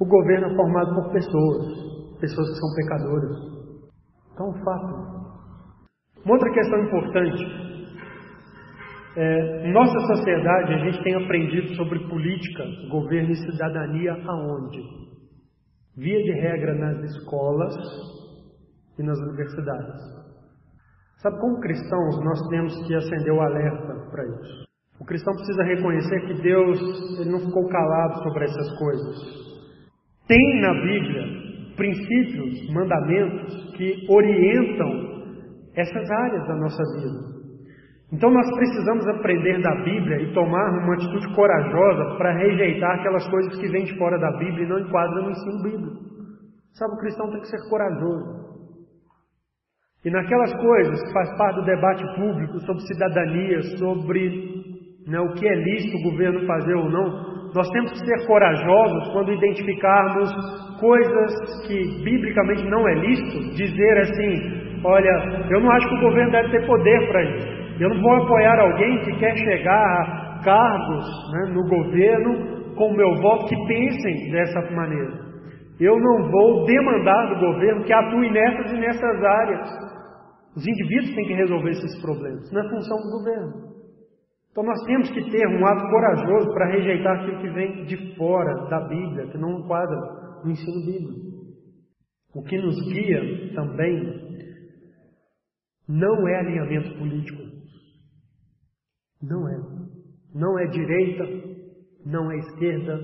[0.00, 3.36] o governo é formado por pessoas, pessoas que são pecadoras.
[4.32, 5.10] Então, é um fato.
[6.24, 7.70] Uma outra questão importante
[9.16, 14.82] é, nossa sociedade, a gente tem aprendido sobre política, governo e cidadania aonde?
[15.96, 17.74] Via de regra nas escolas
[18.98, 20.19] e nas universidades.
[21.22, 24.64] Sabe, como cristãos, nós temos que acender o alerta para isso.
[25.00, 26.78] O cristão precisa reconhecer que Deus
[27.20, 29.16] ele não ficou calado sobre essas coisas.
[30.26, 31.40] Tem na Bíblia
[31.76, 34.90] princípios, mandamentos que orientam
[35.74, 37.30] essas áreas da nossa vida.
[38.12, 43.58] Então nós precisamos aprender da Bíblia e tomar uma atitude corajosa para rejeitar aquelas coisas
[43.58, 46.10] que vêm de fora da Bíblia e não enquadram no ensino bíblico.
[46.74, 48.39] Sabe, o cristão tem que ser corajoso.
[50.04, 54.30] E naquelas coisas que faz parte do debate público sobre cidadania, sobre
[55.06, 59.12] né, o que é lícito o governo fazer ou não, nós temos que ser corajosos
[59.12, 60.30] quando identificarmos
[60.80, 66.30] coisas que biblicamente não é lícito, dizer assim: olha, eu não acho que o governo
[66.30, 67.60] deve ter poder para isso.
[67.80, 72.96] Eu não vou apoiar alguém que quer chegar a cargos né, no governo com o
[72.96, 75.30] meu voto que pensem dessa maneira.
[75.80, 79.89] Eu não vou demandar do governo que atue nessas e nessas áreas.
[80.60, 83.70] Os indivíduos têm que resolver esses problemas, não é função do governo.
[84.50, 88.68] Então nós temos que ter um ato corajoso para rejeitar aquilo que vem de fora
[88.68, 89.96] da Bíblia, que não enquadra
[90.44, 91.30] no ensino bíblico.
[92.34, 94.50] O que nos guia também
[95.88, 97.42] não é alinhamento político.
[99.22, 99.56] Não é.
[100.34, 101.24] Não é direita,
[102.04, 103.00] não é esquerda,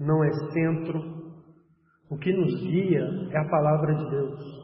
[0.00, 1.00] não é centro.
[2.10, 4.63] O que nos guia é a palavra de Deus.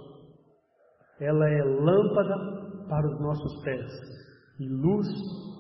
[1.21, 2.35] Ela é lâmpada
[2.89, 3.91] para os nossos pés
[4.59, 5.07] e luz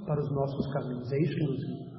[0.06, 1.12] para os nossos caminhos.
[1.12, 1.90] É isso que nos.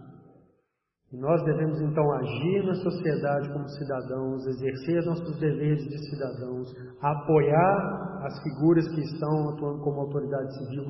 [1.13, 8.21] E nós devemos então agir na sociedade como cidadãos, exercer nossos deveres de cidadãos, apoiar
[8.23, 10.85] as figuras que estão atuando como autoridade civil,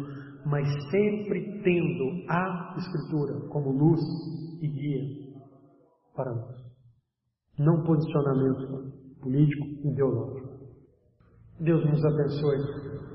[0.45, 3.99] mas sempre tendo a Escritura como luz
[4.61, 5.31] e guia
[6.15, 6.55] para nós.
[7.57, 8.91] Não posicionamento
[9.21, 10.40] político, ideológico.
[11.61, 12.57] Deus nos abençoe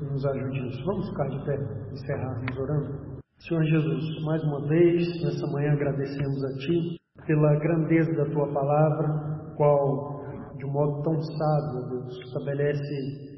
[0.00, 0.84] e nos ajude nisso.
[0.84, 1.58] Vamos ficar de pé,
[1.90, 3.16] encerrarmos orando.
[3.40, 6.96] Senhor Jesus, mais uma vez, nessa manhã agradecemos a Ti
[7.26, 10.22] pela grandeza da Tua palavra, qual,
[10.58, 13.36] de um modo tão sábio, Deus, estabelece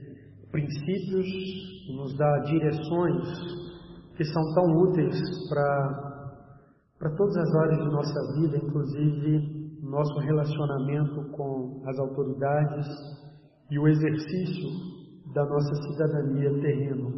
[0.51, 1.26] princípios,
[1.97, 3.28] nos dá direções
[4.14, 5.16] que são tão úteis
[5.48, 12.86] para todas as áreas de nossa vida, inclusive nosso relacionamento com as autoridades
[13.70, 14.97] e o exercício
[15.39, 17.10] da nossa cidadania terrena.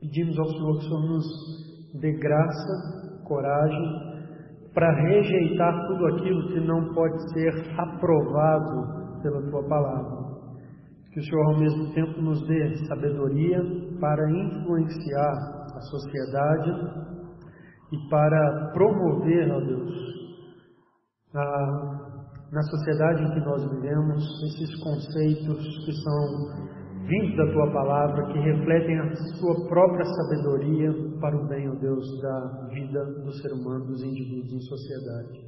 [0.00, 4.14] Pedimos ao Senhor que o Senhor nos dê graça, coragem,
[4.72, 10.24] para rejeitar tudo aquilo que não pode ser aprovado pela Tua palavra.
[11.12, 13.60] Que o Senhor, ao mesmo tempo, nos dê sabedoria
[14.00, 15.32] para influenciar
[15.74, 16.70] a sociedade
[17.92, 19.92] e para promover, ó Deus,
[21.34, 22.13] a,
[22.54, 28.38] na sociedade em que nós vivemos, esses conceitos que são vindos da tua palavra, que
[28.38, 33.86] refletem a sua própria sabedoria para o bem, ó Deus, da vida do ser humano,
[33.86, 35.40] dos indivíduos em sociedade.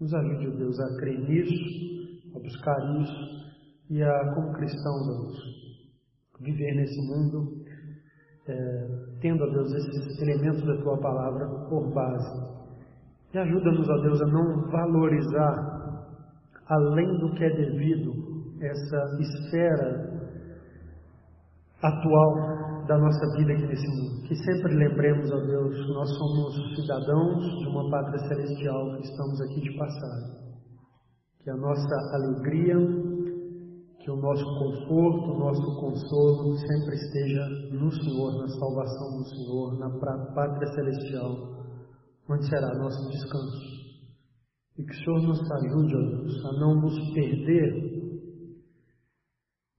[0.00, 3.44] Nos ajude, ó Deus, a crer nisso, a buscar isso
[3.90, 5.36] e a, como cristãos, ó Deus,
[6.40, 7.64] viver nesse mundo,
[8.46, 8.88] é,
[9.20, 12.54] tendo, ó Deus, esses elementos da tua palavra por base.
[13.34, 15.73] E ajuda-nos, ó Deus, a não valorizar
[16.68, 18.12] além do que é devido
[18.60, 20.14] essa esfera
[21.82, 24.22] atual da nossa vida aqui nesse mundo.
[24.26, 29.60] Que sempre lembremos, ó Deus, nós somos cidadãos de uma pátria celestial que estamos aqui
[29.60, 30.44] de passagem.
[31.42, 32.76] Que a nossa alegria,
[34.00, 39.78] que o nosso conforto, o nosso consolo sempre esteja no Senhor, na salvação do Senhor,
[39.78, 41.36] na pátria celestial,
[42.30, 43.83] onde será nosso descanso.
[44.78, 45.94] E que o Senhor nos ajude,
[46.46, 47.94] a não nos perder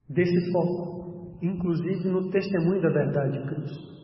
[0.08, 0.96] desse foco
[1.42, 3.96] inclusive no testemunho da verdade de Cristo.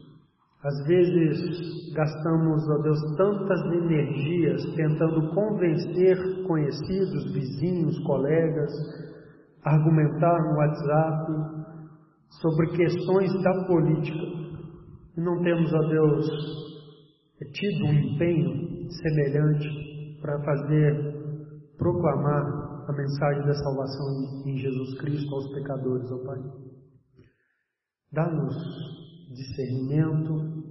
[0.62, 6.16] Às vezes gastamos, ó Deus, tantas energias tentando convencer
[6.46, 8.70] conhecidos, vizinhos, colegas,
[9.64, 11.32] argumentar no WhatsApp
[12.40, 14.24] sobre questões da política.
[15.16, 16.26] E não temos, ó Deus,
[17.52, 19.91] tido um empenho semelhante
[20.22, 21.22] para fazer
[21.76, 26.38] proclamar a mensagem da salvação em Jesus Cristo aos pecadores, ó Pai.
[28.12, 28.54] Dá-nos
[29.34, 30.62] discernimento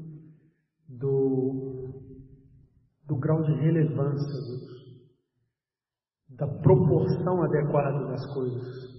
[0.87, 1.91] do,
[3.07, 4.71] do grau de relevância, Deus,
[6.29, 8.91] da proporção adequada das coisas.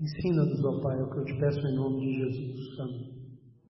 [0.00, 2.80] Ensina-nos, ó Pai, é o que eu te peço em nome de Jesus.
[2.80, 3.15] Amém.